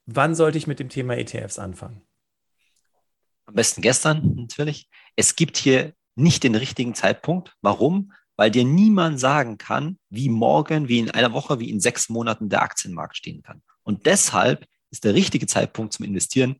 Wann 0.06 0.36
sollte 0.36 0.58
ich 0.58 0.68
mit 0.68 0.80
dem 0.80 0.90
Thema 0.90 1.18
ETFs 1.18 1.60
anfangen? 1.60 2.01
Am 3.46 3.56
besten 3.56 3.82
gestern 3.82 4.36
natürlich. 4.36 4.90
Es 5.16 5.36
gibt 5.36 5.58
hier 5.58 5.94
nicht 6.16 6.44
den 6.44 6.56
richtigen 6.56 6.96
Zeitpunkt. 6.96 7.56
Warum? 7.62 8.13
Weil 8.38 8.51
dir 8.51 8.63
niemand 8.63 9.20
sagen 9.20 9.58
kann, 9.58 9.98
wie 10.10 10.30
morgen, 10.30 10.88
wie 10.88 11.00
in 11.00 11.12
einer 11.12 11.34
Woche, 11.34 11.60
wie 11.60 11.70
in 11.70 11.80
sechs 11.80 12.08
Monaten 12.10 12.50
der 12.50 12.62
Aktienmarkt 12.62 13.18
stehen 13.18 13.42
kann. 13.42 13.62
Und 13.84 14.06
deshalb 14.06 14.66
ist 14.90 15.04
der 15.04 15.13
richtige 15.13 15.48
Zeitpunkt 15.48 15.94
zum 15.94 16.06
Investieren 16.06 16.56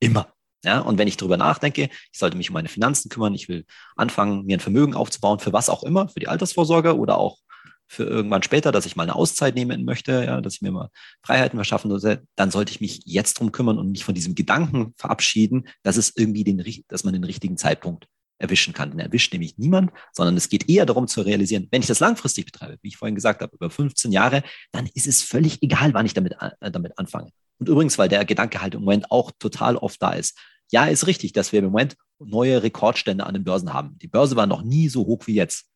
immer. 0.00 0.32
Ja, 0.64 0.80
und 0.80 0.98
wenn 0.98 1.08
ich 1.08 1.16
darüber 1.16 1.36
nachdenke, 1.36 1.88
ich 2.12 2.18
sollte 2.18 2.36
mich 2.36 2.50
um 2.50 2.54
meine 2.54 2.68
Finanzen 2.68 3.08
kümmern, 3.08 3.34
ich 3.34 3.48
will 3.48 3.64
anfangen, 3.96 4.44
mir 4.44 4.56
ein 4.56 4.60
Vermögen 4.60 4.94
aufzubauen, 4.94 5.38
für 5.38 5.52
was 5.52 5.68
auch 5.68 5.84
immer, 5.84 6.08
für 6.08 6.20
die 6.20 6.28
Altersvorsorge 6.28 6.98
oder 6.98 7.18
auch 7.18 7.38
für 7.86 8.04
irgendwann 8.04 8.42
später, 8.42 8.70
dass 8.70 8.84
ich 8.84 8.96
mal 8.96 9.04
eine 9.04 9.14
Auszeit 9.14 9.54
nehmen 9.54 9.84
möchte, 9.84 10.24
ja, 10.24 10.40
dass 10.40 10.54
ich 10.54 10.62
mir 10.62 10.72
mal 10.72 10.90
Freiheiten 11.22 11.56
verschaffen 11.58 11.90
sollte, 11.90 12.26
dann 12.36 12.50
sollte 12.50 12.72
ich 12.72 12.80
mich 12.80 13.00
jetzt 13.06 13.38
drum 13.40 13.50
kümmern 13.50 13.78
und 13.78 13.90
mich 13.90 14.04
von 14.04 14.14
diesem 14.14 14.34
Gedanken 14.34 14.94
verabschieden, 14.96 15.68
dass 15.82 15.96
es 15.96 16.14
irgendwie 16.14 16.44
den, 16.44 16.62
dass 16.88 17.04
man 17.04 17.14
den 17.14 17.24
richtigen 17.24 17.56
Zeitpunkt 17.56 18.06
erwischen 18.38 18.72
kann. 18.72 18.90
Den 18.90 19.00
erwischt 19.00 19.32
nämlich 19.32 19.58
niemand, 19.58 19.90
sondern 20.12 20.36
es 20.36 20.48
geht 20.48 20.68
eher 20.68 20.86
darum 20.86 21.08
zu 21.08 21.22
realisieren, 21.22 21.68
wenn 21.70 21.80
ich 21.80 21.88
das 21.88 22.00
langfristig 22.00 22.46
betreibe, 22.46 22.78
wie 22.82 22.88
ich 22.88 22.96
vorhin 22.96 23.14
gesagt 23.14 23.42
habe, 23.42 23.54
über 23.54 23.70
15 23.70 24.12
Jahre, 24.12 24.42
dann 24.72 24.88
ist 24.94 25.06
es 25.06 25.22
völlig 25.22 25.62
egal, 25.62 25.94
wann 25.94 26.06
ich 26.06 26.14
damit, 26.14 26.34
äh, 26.40 26.70
damit 26.70 26.98
anfange. 26.98 27.30
Und 27.58 27.68
übrigens, 27.68 27.98
weil 27.98 28.08
der 28.08 28.24
Gedanke 28.24 28.60
halt 28.60 28.74
im 28.74 28.82
Moment 28.82 29.10
auch 29.10 29.32
total 29.38 29.76
oft 29.76 30.00
da 30.00 30.12
ist. 30.12 30.38
Ja, 30.70 30.86
ist 30.86 31.06
richtig, 31.06 31.32
dass 31.32 31.52
wir 31.52 31.60
im 31.60 31.66
Moment 31.66 31.96
neue 32.18 32.62
Rekordstände 32.62 33.24
an 33.24 33.34
den 33.34 33.44
Börsen 33.44 33.72
haben. 33.72 33.98
Die 33.98 34.08
Börse 34.08 34.36
war 34.36 34.46
noch 34.46 34.62
nie 34.62 34.88
so 34.88 35.06
hoch 35.06 35.26
wie 35.26 35.34
jetzt. 35.34 35.66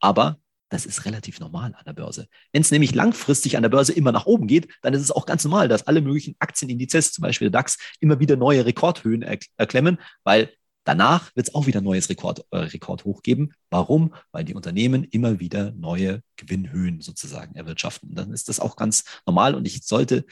Aber 0.00 0.38
das 0.68 0.86
ist 0.86 1.04
relativ 1.04 1.40
normal 1.40 1.74
an 1.76 1.84
der 1.86 1.92
Börse. 1.92 2.26
Wenn 2.52 2.62
es 2.62 2.70
nämlich 2.70 2.94
langfristig 2.94 3.56
an 3.56 3.62
der 3.62 3.70
Börse 3.70 3.92
immer 3.92 4.12
nach 4.12 4.26
oben 4.26 4.46
geht, 4.46 4.68
dann 4.82 4.92
ist 4.92 5.02
es 5.02 5.10
auch 5.10 5.24
ganz 5.24 5.44
normal, 5.44 5.68
dass 5.68 5.86
alle 5.86 6.00
möglichen 6.00 6.36
Aktienindizes, 6.40 7.12
zum 7.12 7.22
Beispiel 7.22 7.50
der 7.50 7.60
DAX, 7.60 7.78
immer 8.00 8.20
wieder 8.20 8.36
neue 8.36 8.66
Rekordhöhen 8.66 9.22
erklemmen, 9.22 9.98
weil 10.24 10.50
danach 10.84 11.34
wird 11.34 11.48
es 11.48 11.54
auch 11.54 11.66
wieder 11.66 11.80
neues 11.80 12.08
Rekord, 12.08 12.44
äh, 12.50 12.58
Rekordhoch 12.58 13.22
geben. 13.22 13.52
Warum? 13.70 14.14
Weil 14.32 14.44
die 14.44 14.54
Unternehmen 14.54 15.04
immer 15.04 15.40
wieder 15.40 15.72
neue 15.72 16.22
Gewinnhöhen 16.36 17.00
sozusagen 17.00 17.56
erwirtschaften. 17.56 18.10
Und 18.10 18.18
dann 18.18 18.32
ist 18.32 18.48
das 18.48 18.60
auch 18.60 18.76
ganz 18.76 19.04
normal 19.26 19.54
und 19.54 19.66
ich 19.66 19.84
sollte 19.84 20.24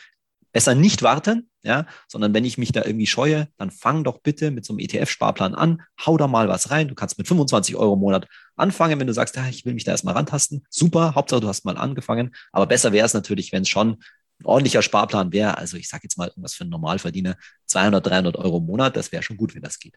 besser 0.53 0.75
nicht 0.75 1.03
warten, 1.03 1.49
ja, 1.63 1.87
sondern 2.09 2.35
wenn 2.35 2.45
ich 2.45 2.59
mich 2.59 2.73
da 2.73 2.85
irgendwie 2.85 3.07
scheue, 3.07 3.49
dann 3.57 3.71
fang 3.71 4.05
doch 4.05 4.21
bitte 4.21 4.51
mit 4.51 4.65
so 4.65 4.73
einem 4.73 4.81
ETF-Sparplan 4.81 5.55
an, 5.55 5.83
hau 6.05 6.17
da 6.17 6.27
mal 6.27 6.49
was 6.49 6.71
rein. 6.71 6.89
Du 6.89 6.95
kannst 6.95 7.19
mit 7.19 7.27
25 7.27 7.77
Euro 7.77 7.95
im 7.95 8.01
Monat 8.01 8.29
anfangen, 8.57 9.01
wenn 9.01 9.07
du 9.07 9.15
sagst, 9.15 9.37
ja, 9.37 9.49
ich 9.49 9.65
will 9.65 9.75
mich 9.75 9.85
da 9.85 9.93
erstmal 9.93 10.15
rantasten. 10.15 10.67
Super, 10.69 11.15
Hauptsache 11.15 11.41
du 11.41 11.49
hast 11.49 11.65
mal 11.65 11.79
angefangen. 11.79 12.35
Aber 12.53 12.67
besser 12.67 12.93
wäre 12.93 13.07
es 13.07 13.15
natürlich, 13.15 13.53
wenn 13.53 13.63
es 13.63 13.69
schon 13.69 14.03
ein 14.41 14.47
ordentlicher 14.47 14.83
Sparplan 14.83 15.33
wäre. 15.33 15.57
Also 15.57 15.77
ich 15.77 15.89
sage 15.89 16.03
jetzt 16.05 16.19
mal 16.19 16.29
irgendwas 16.29 16.55
für 16.55 16.65
einen 16.65 16.71
Normalverdiener, 16.71 17.37
200, 17.67 18.07
300 18.07 18.37
Euro 18.37 18.59
im 18.59 18.67
Monat, 18.67 18.97
das 18.97 19.13
wäre 19.13 19.23
schon 19.23 19.37
gut, 19.37 19.55
wenn 19.55 19.63
das 19.63 19.79
geht. 19.79 19.97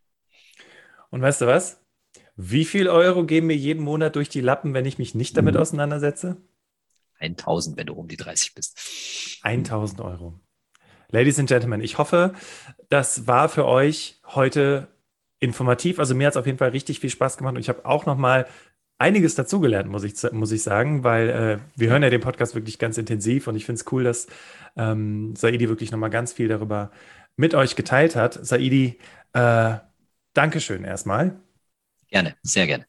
Und 1.15 1.21
weißt 1.21 1.39
du 1.39 1.47
was? 1.47 1.81
Wie 2.35 2.65
viel 2.65 2.89
Euro 2.89 3.25
gehen 3.25 3.47
mir 3.47 3.55
jeden 3.55 3.81
Monat 3.81 4.17
durch 4.17 4.27
die 4.27 4.41
Lappen, 4.41 4.73
wenn 4.73 4.83
ich 4.83 4.97
mich 4.97 5.15
nicht 5.15 5.37
damit 5.37 5.55
mhm. 5.55 5.61
auseinandersetze? 5.61 6.35
1000, 7.19 7.77
wenn 7.77 7.87
du 7.87 7.93
um 7.93 8.09
die 8.09 8.17
30 8.17 8.53
bist. 8.53 9.39
1000 9.41 10.01
Euro. 10.01 10.37
Ladies 11.11 11.39
and 11.39 11.47
Gentlemen, 11.47 11.79
ich 11.79 11.97
hoffe, 11.99 12.33
das 12.89 13.27
war 13.27 13.47
für 13.47 13.65
euch 13.65 14.19
heute 14.25 14.89
informativ. 15.39 15.99
Also 15.99 16.15
mir 16.15 16.27
hat 16.27 16.33
es 16.33 16.37
auf 16.37 16.47
jeden 16.47 16.57
Fall 16.57 16.71
richtig 16.71 16.99
viel 16.99 17.09
Spaß 17.09 17.37
gemacht 17.37 17.55
und 17.55 17.61
ich 17.61 17.69
habe 17.69 17.85
auch 17.85 18.05
noch 18.05 18.17
mal 18.17 18.45
einiges 18.97 19.35
dazugelernt, 19.35 19.89
muss 19.89 20.03
ich, 20.03 20.15
muss 20.33 20.51
ich 20.51 20.63
sagen, 20.63 21.05
weil 21.05 21.29
äh, 21.29 21.59
wir 21.77 21.91
hören 21.91 22.03
ja 22.03 22.09
den 22.09 22.19
Podcast 22.19 22.55
wirklich 22.55 22.77
ganz 22.77 22.97
intensiv 22.97 23.47
und 23.47 23.55
ich 23.55 23.65
finde 23.65 23.79
es 23.79 23.89
cool, 23.89 24.03
dass 24.03 24.27
ähm, 24.75 25.33
Saidi 25.37 25.69
wirklich 25.69 25.93
noch 25.93 25.99
mal 25.99 26.09
ganz 26.09 26.33
viel 26.33 26.49
darüber 26.49 26.91
mit 27.37 27.55
euch 27.55 27.77
geteilt 27.77 28.17
hat. 28.17 28.33
Saidi, 28.45 28.99
äh, 29.31 29.77
Dankeschön 30.35 30.83
erstmal. 30.83 31.39
Gerne, 32.09 32.35
sehr 32.43 32.67
gerne. 32.67 32.85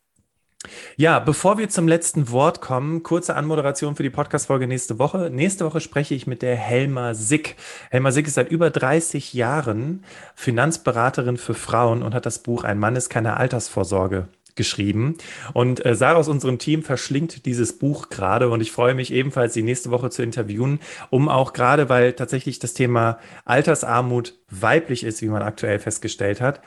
Ja, 0.97 1.21
bevor 1.21 1.59
wir 1.59 1.69
zum 1.69 1.87
letzten 1.87 2.31
Wort 2.31 2.61
kommen, 2.61 3.05
kurze 3.05 3.37
Anmoderation 3.37 3.95
für 3.95 4.03
die 4.03 4.11
Podcast-Folge 4.11 4.67
nächste 4.67 4.99
Woche. 4.99 5.31
Nächste 5.31 5.65
Woche 5.65 5.81
spreche 5.81 6.15
ich 6.15 6.27
mit 6.27 6.43
der 6.43 6.57
Helma 6.57 7.15
Sick. 7.15 7.55
Helma 7.91 8.11
Sick 8.11 8.27
ist 8.27 8.35
seit 8.35 8.51
über 8.51 8.71
30 8.71 9.33
Jahren 9.33 10.05
Finanzberaterin 10.35 11.37
für 11.37 11.55
Frauen 11.55 12.03
und 12.03 12.15
hat 12.15 12.27
das 12.27 12.41
Buch 12.41 12.65
Ein 12.65 12.79
Mann 12.79 12.97
ist 12.97 13.11
keine 13.11 13.37
Altersvorsorge 13.37 14.29
geschrieben. 14.57 15.17
Und 15.53 15.85
äh, 15.85 15.95
Sarah 15.95 16.19
aus 16.19 16.29
unserem 16.29 16.59
Team 16.59 16.83
verschlingt 16.83 17.47
dieses 17.47 17.79
Buch 17.79 18.09
gerade 18.09 18.49
und 18.49 18.61
ich 18.61 18.73
freue 18.73 18.95
mich 18.95 19.13
ebenfalls, 19.13 19.55
sie 19.55 19.63
nächste 19.63 19.91
Woche 19.91 20.11
zu 20.11 20.23
interviewen, 20.23 20.81
um 21.11 21.29
auch 21.29 21.53
gerade, 21.53 21.89
weil 21.89 22.15
tatsächlich 22.15 22.59
das 22.59 22.75
Thema 22.75 23.19
Altersarmut 23.45 24.35
weiblich 24.51 25.05
ist, 25.05 25.23
wie 25.23 25.29
man 25.29 25.43
aktuell 25.43 25.79
festgestellt 25.79 26.41
hat, 26.41 26.61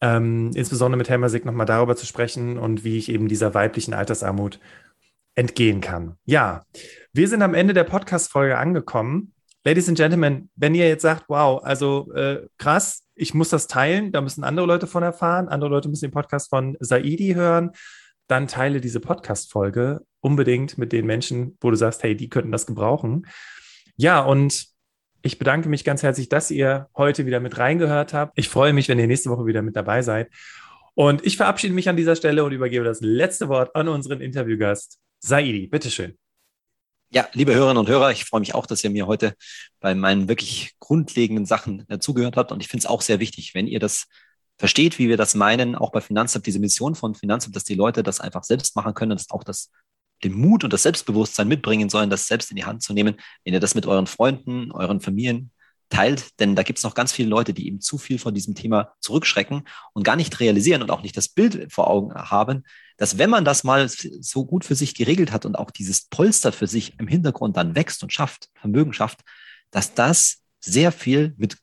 ähm, 0.00 0.50
insbesondere 0.54 0.98
mit 0.98 1.08
Helmer 1.08 1.28
Sick 1.28 1.44
nochmal 1.44 1.66
darüber 1.66 1.96
zu 1.96 2.06
sprechen 2.06 2.58
und 2.58 2.84
wie 2.84 2.98
ich 2.98 3.08
eben 3.08 3.28
dieser 3.28 3.54
weiblichen 3.54 3.94
Altersarmut 3.94 4.60
entgehen 5.34 5.80
kann. 5.80 6.16
Ja, 6.24 6.64
wir 7.12 7.28
sind 7.28 7.42
am 7.42 7.54
Ende 7.54 7.74
der 7.74 7.84
Podcast-Folge 7.84 8.58
angekommen. 8.58 9.32
Ladies 9.64 9.88
and 9.88 9.98
Gentlemen, 9.98 10.50
wenn 10.54 10.74
ihr 10.74 10.88
jetzt 10.88 11.02
sagt, 11.02 11.24
wow, 11.28 11.62
also 11.62 12.12
äh, 12.14 12.46
krass, 12.58 13.02
ich 13.14 13.34
muss 13.34 13.48
das 13.48 13.66
teilen, 13.66 14.12
da 14.12 14.20
müssen 14.20 14.44
andere 14.44 14.66
Leute 14.66 14.86
von 14.86 15.02
erfahren, 15.02 15.48
andere 15.48 15.70
Leute 15.70 15.88
müssen 15.88 16.06
den 16.06 16.12
Podcast 16.12 16.50
von 16.50 16.76
Saidi 16.80 17.34
hören, 17.34 17.72
dann 18.28 18.48
teile 18.48 18.80
diese 18.80 19.00
Podcast-Folge 19.00 20.02
unbedingt 20.20 20.78
mit 20.78 20.92
den 20.92 21.06
Menschen, 21.06 21.56
wo 21.60 21.70
du 21.70 21.76
sagst, 21.76 22.02
hey, 22.02 22.16
die 22.16 22.28
könnten 22.28 22.52
das 22.52 22.66
gebrauchen. 22.66 23.26
Ja, 23.96 24.20
und 24.20 24.66
ich 25.22 25.38
bedanke 25.38 25.68
mich 25.68 25.84
ganz 25.84 26.02
herzlich, 26.02 26.28
dass 26.28 26.50
ihr 26.50 26.88
heute 26.96 27.26
wieder 27.26 27.40
mit 27.40 27.58
reingehört 27.58 28.12
habt. 28.12 28.32
Ich 28.38 28.48
freue 28.48 28.72
mich, 28.72 28.88
wenn 28.88 28.98
ihr 28.98 29.06
nächste 29.06 29.30
Woche 29.30 29.46
wieder 29.46 29.62
mit 29.62 29.76
dabei 29.76 30.02
seid. 30.02 30.30
Und 30.94 31.26
ich 31.26 31.36
verabschiede 31.36 31.74
mich 31.74 31.88
an 31.88 31.96
dieser 31.96 32.16
Stelle 32.16 32.44
und 32.44 32.52
übergebe 32.52 32.84
das 32.84 33.00
letzte 33.00 33.48
Wort 33.48 33.74
an 33.76 33.88
unseren 33.88 34.20
Interviewgast, 34.20 34.98
Saidi. 35.18 35.66
Bitteschön. 35.66 36.16
Ja, 37.10 37.28
liebe 37.32 37.54
Hörerinnen 37.54 37.78
und 37.78 37.88
Hörer, 37.88 38.10
ich 38.10 38.24
freue 38.24 38.40
mich 38.40 38.54
auch, 38.54 38.66
dass 38.66 38.82
ihr 38.82 38.90
mir 38.90 39.06
heute 39.06 39.34
bei 39.80 39.94
meinen 39.94 40.28
wirklich 40.28 40.72
grundlegenden 40.80 41.46
Sachen 41.46 41.84
äh, 41.88 41.98
zugehört 41.98 42.36
habt. 42.36 42.50
Und 42.50 42.60
ich 42.60 42.68
finde 42.68 42.80
es 42.80 42.86
auch 42.86 43.02
sehr 43.02 43.20
wichtig, 43.20 43.54
wenn 43.54 43.66
ihr 43.66 43.78
das 43.78 44.06
versteht, 44.58 44.98
wie 44.98 45.08
wir 45.08 45.16
das 45.16 45.34
meinen, 45.34 45.74
auch 45.76 45.92
bei 45.92 46.00
Finanzamt, 46.00 46.46
diese 46.46 46.58
Mission 46.58 46.94
von 46.94 47.14
Finanzamt, 47.14 47.54
dass 47.54 47.64
die 47.64 47.74
Leute 47.74 48.02
das 48.02 48.20
einfach 48.20 48.42
selbst 48.42 48.74
machen 48.74 48.94
können, 48.94 49.10
dass 49.10 49.30
auch 49.30 49.44
das 49.44 49.70
den 50.24 50.32
Mut 50.32 50.64
und 50.64 50.72
das 50.72 50.82
Selbstbewusstsein 50.82 51.48
mitbringen 51.48 51.88
sollen, 51.88 52.10
das 52.10 52.26
selbst 52.26 52.50
in 52.50 52.56
die 52.56 52.64
Hand 52.64 52.82
zu 52.82 52.92
nehmen. 52.92 53.16
Wenn 53.44 53.54
ihr 53.54 53.60
das 53.60 53.74
mit 53.74 53.86
euren 53.86 54.06
Freunden, 54.06 54.72
euren 54.72 55.00
Familien 55.00 55.50
teilt, 55.88 56.40
denn 56.40 56.56
da 56.56 56.62
gibt 56.62 56.78
es 56.78 56.84
noch 56.84 56.94
ganz 56.94 57.12
viele 57.12 57.28
Leute, 57.28 57.54
die 57.54 57.66
eben 57.66 57.80
zu 57.80 57.98
viel 57.98 58.18
von 58.18 58.34
diesem 58.34 58.54
Thema 58.54 58.92
zurückschrecken 59.00 59.62
und 59.92 60.02
gar 60.02 60.16
nicht 60.16 60.40
realisieren 60.40 60.82
und 60.82 60.90
auch 60.90 61.02
nicht 61.02 61.16
das 61.16 61.28
Bild 61.28 61.72
vor 61.72 61.88
Augen 61.88 62.12
haben, 62.14 62.64
dass 62.96 63.18
wenn 63.18 63.30
man 63.30 63.44
das 63.44 63.62
mal 63.62 63.88
so 63.88 64.46
gut 64.46 64.64
für 64.64 64.74
sich 64.74 64.94
geregelt 64.94 65.30
hat 65.32 65.44
und 65.46 65.56
auch 65.56 65.70
dieses 65.70 66.06
Polster 66.08 66.50
für 66.50 66.66
sich 66.66 66.98
im 66.98 67.06
Hintergrund 67.06 67.56
dann 67.56 67.76
wächst 67.76 68.02
und 68.02 68.12
schafft, 68.12 68.48
Vermögen 68.54 68.92
schafft, 68.92 69.20
dass 69.70 69.94
das 69.94 70.38
sehr 70.60 70.90
viel 70.92 71.34
mit 71.36 71.58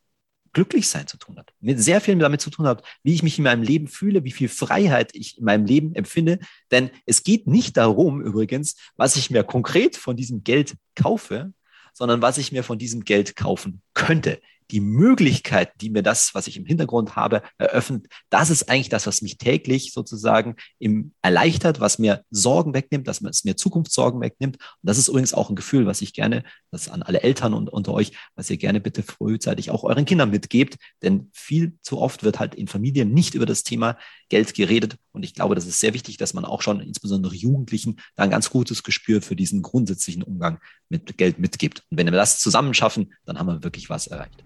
Glücklichsein 0.53 1.07
zu 1.07 1.17
tun 1.17 1.37
hat, 1.37 1.51
mit 1.59 1.79
sehr 1.79 1.99
viel 1.99 2.17
damit 2.17 2.41
zu 2.41 2.49
tun 2.49 2.67
hat, 2.67 2.83
wie 3.03 3.13
ich 3.13 3.23
mich 3.23 3.37
in 3.37 3.43
meinem 3.43 3.63
Leben 3.63 3.87
fühle, 3.87 4.23
wie 4.23 4.31
viel 4.31 4.49
Freiheit 4.49 5.11
ich 5.13 5.37
in 5.39 5.45
meinem 5.45 5.65
Leben 5.65 5.95
empfinde. 5.95 6.39
Denn 6.71 6.91
es 7.05 7.23
geht 7.23 7.47
nicht 7.47 7.77
darum, 7.77 8.21
übrigens, 8.21 8.75
was 8.95 9.15
ich 9.15 9.29
mir 9.29 9.43
konkret 9.43 9.97
von 9.97 10.15
diesem 10.15 10.43
Geld 10.43 10.75
kaufe, 10.95 11.53
sondern 11.93 12.21
was 12.21 12.37
ich 12.37 12.51
mir 12.51 12.63
von 12.63 12.77
diesem 12.77 13.03
Geld 13.03 13.35
kaufen 13.35 13.81
könnte 13.93 14.39
die 14.71 14.79
Möglichkeit, 14.79 15.71
die 15.81 15.89
mir 15.89 16.03
das, 16.03 16.33
was 16.33 16.47
ich 16.47 16.57
im 16.57 16.65
Hintergrund 16.65 17.15
habe, 17.15 17.41
eröffnet, 17.57 18.07
das 18.29 18.49
ist 18.49 18.69
eigentlich 18.69 18.89
das, 18.89 19.07
was 19.07 19.21
mich 19.21 19.37
täglich 19.37 19.93
sozusagen 19.93 20.55
im 20.79 21.13
erleichtert, 21.21 21.79
was 21.79 21.99
mir 21.99 22.23
Sorgen 22.29 22.73
wegnimmt, 22.73 23.07
dass 23.07 23.21
es 23.21 23.43
mir 23.43 23.55
Zukunftssorgen 23.55 24.21
wegnimmt. 24.21 24.57
Und 24.57 24.87
das 24.87 24.97
ist 24.97 25.07
übrigens 25.07 25.33
auch 25.33 25.49
ein 25.49 25.55
Gefühl, 25.55 25.85
was 25.85 26.01
ich 26.01 26.13
gerne, 26.13 26.43
das 26.71 26.89
an 26.89 27.03
alle 27.03 27.21
Eltern 27.21 27.53
und 27.53 27.69
unter 27.69 27.93
euch, 27.93 28.13
was 28.35 28.49
ihr 28.49 28.57
gerne 28.57 28.79
bitte 28.79 29.03
frühzeitig 29.03 29.71
auch 29.71 29.83
euren 29.83 30.05
Kindern 30.05 30.31
mitgebt. 30.31 30.77
Denn 31.01 31.29
viel 31.33 31.77
zu 31.81 31.99
oft 31.99 32.23
wird 32.23 32.39
halt 32.39 32.55
in 32.55 32.67
Familien 32.67 33.13
nicht 33.13 33.35
über 33.35 33.45
das 33.45 33.63
Thema 33.63 33.97
Geld 34.29 34.53
geredet. 34.55 34.97
Und 35.11 35.23
ich 35.23 35.35
glaube, 35.35 35.55
das 35.55 35.67
ist 35.67 35.79
sehr 35.79 35.93
wichtig, 35.93 36.17
dass 36.17 36.33
man 36.33 36.45
auch 36.45 36.61
schon 36.61 36.79
insbesondere 36.79 37.35
Jugendlichen 37.35 37.97
da 38.15 38.23
ein 38.23 38.31
ganz 38.31 38.49
gutes 38.49 38.83
Gespür 38.83 39.21
für 39.21 39.35
diesen 39.35 39.61
grundsätzlichen 39.61 40.23
Umgang 40.23 40.59
mit 40.89 41.17
Geld 41.17 41.39
mitgibt. 41.39 41.83
Und 41.89 41.97
wenn 41.97 42.07
wir 42.07 42.11
das 42.13 42.39
zusammen 42.39 42.73
schaffen, 42.73 43.13
dann 43.25 43.37
haben 43.37 43.47
wir 43.47 43.63
wirklich 43.63 43.89
was 43.89 44.07
erreicht. 44.07 44.43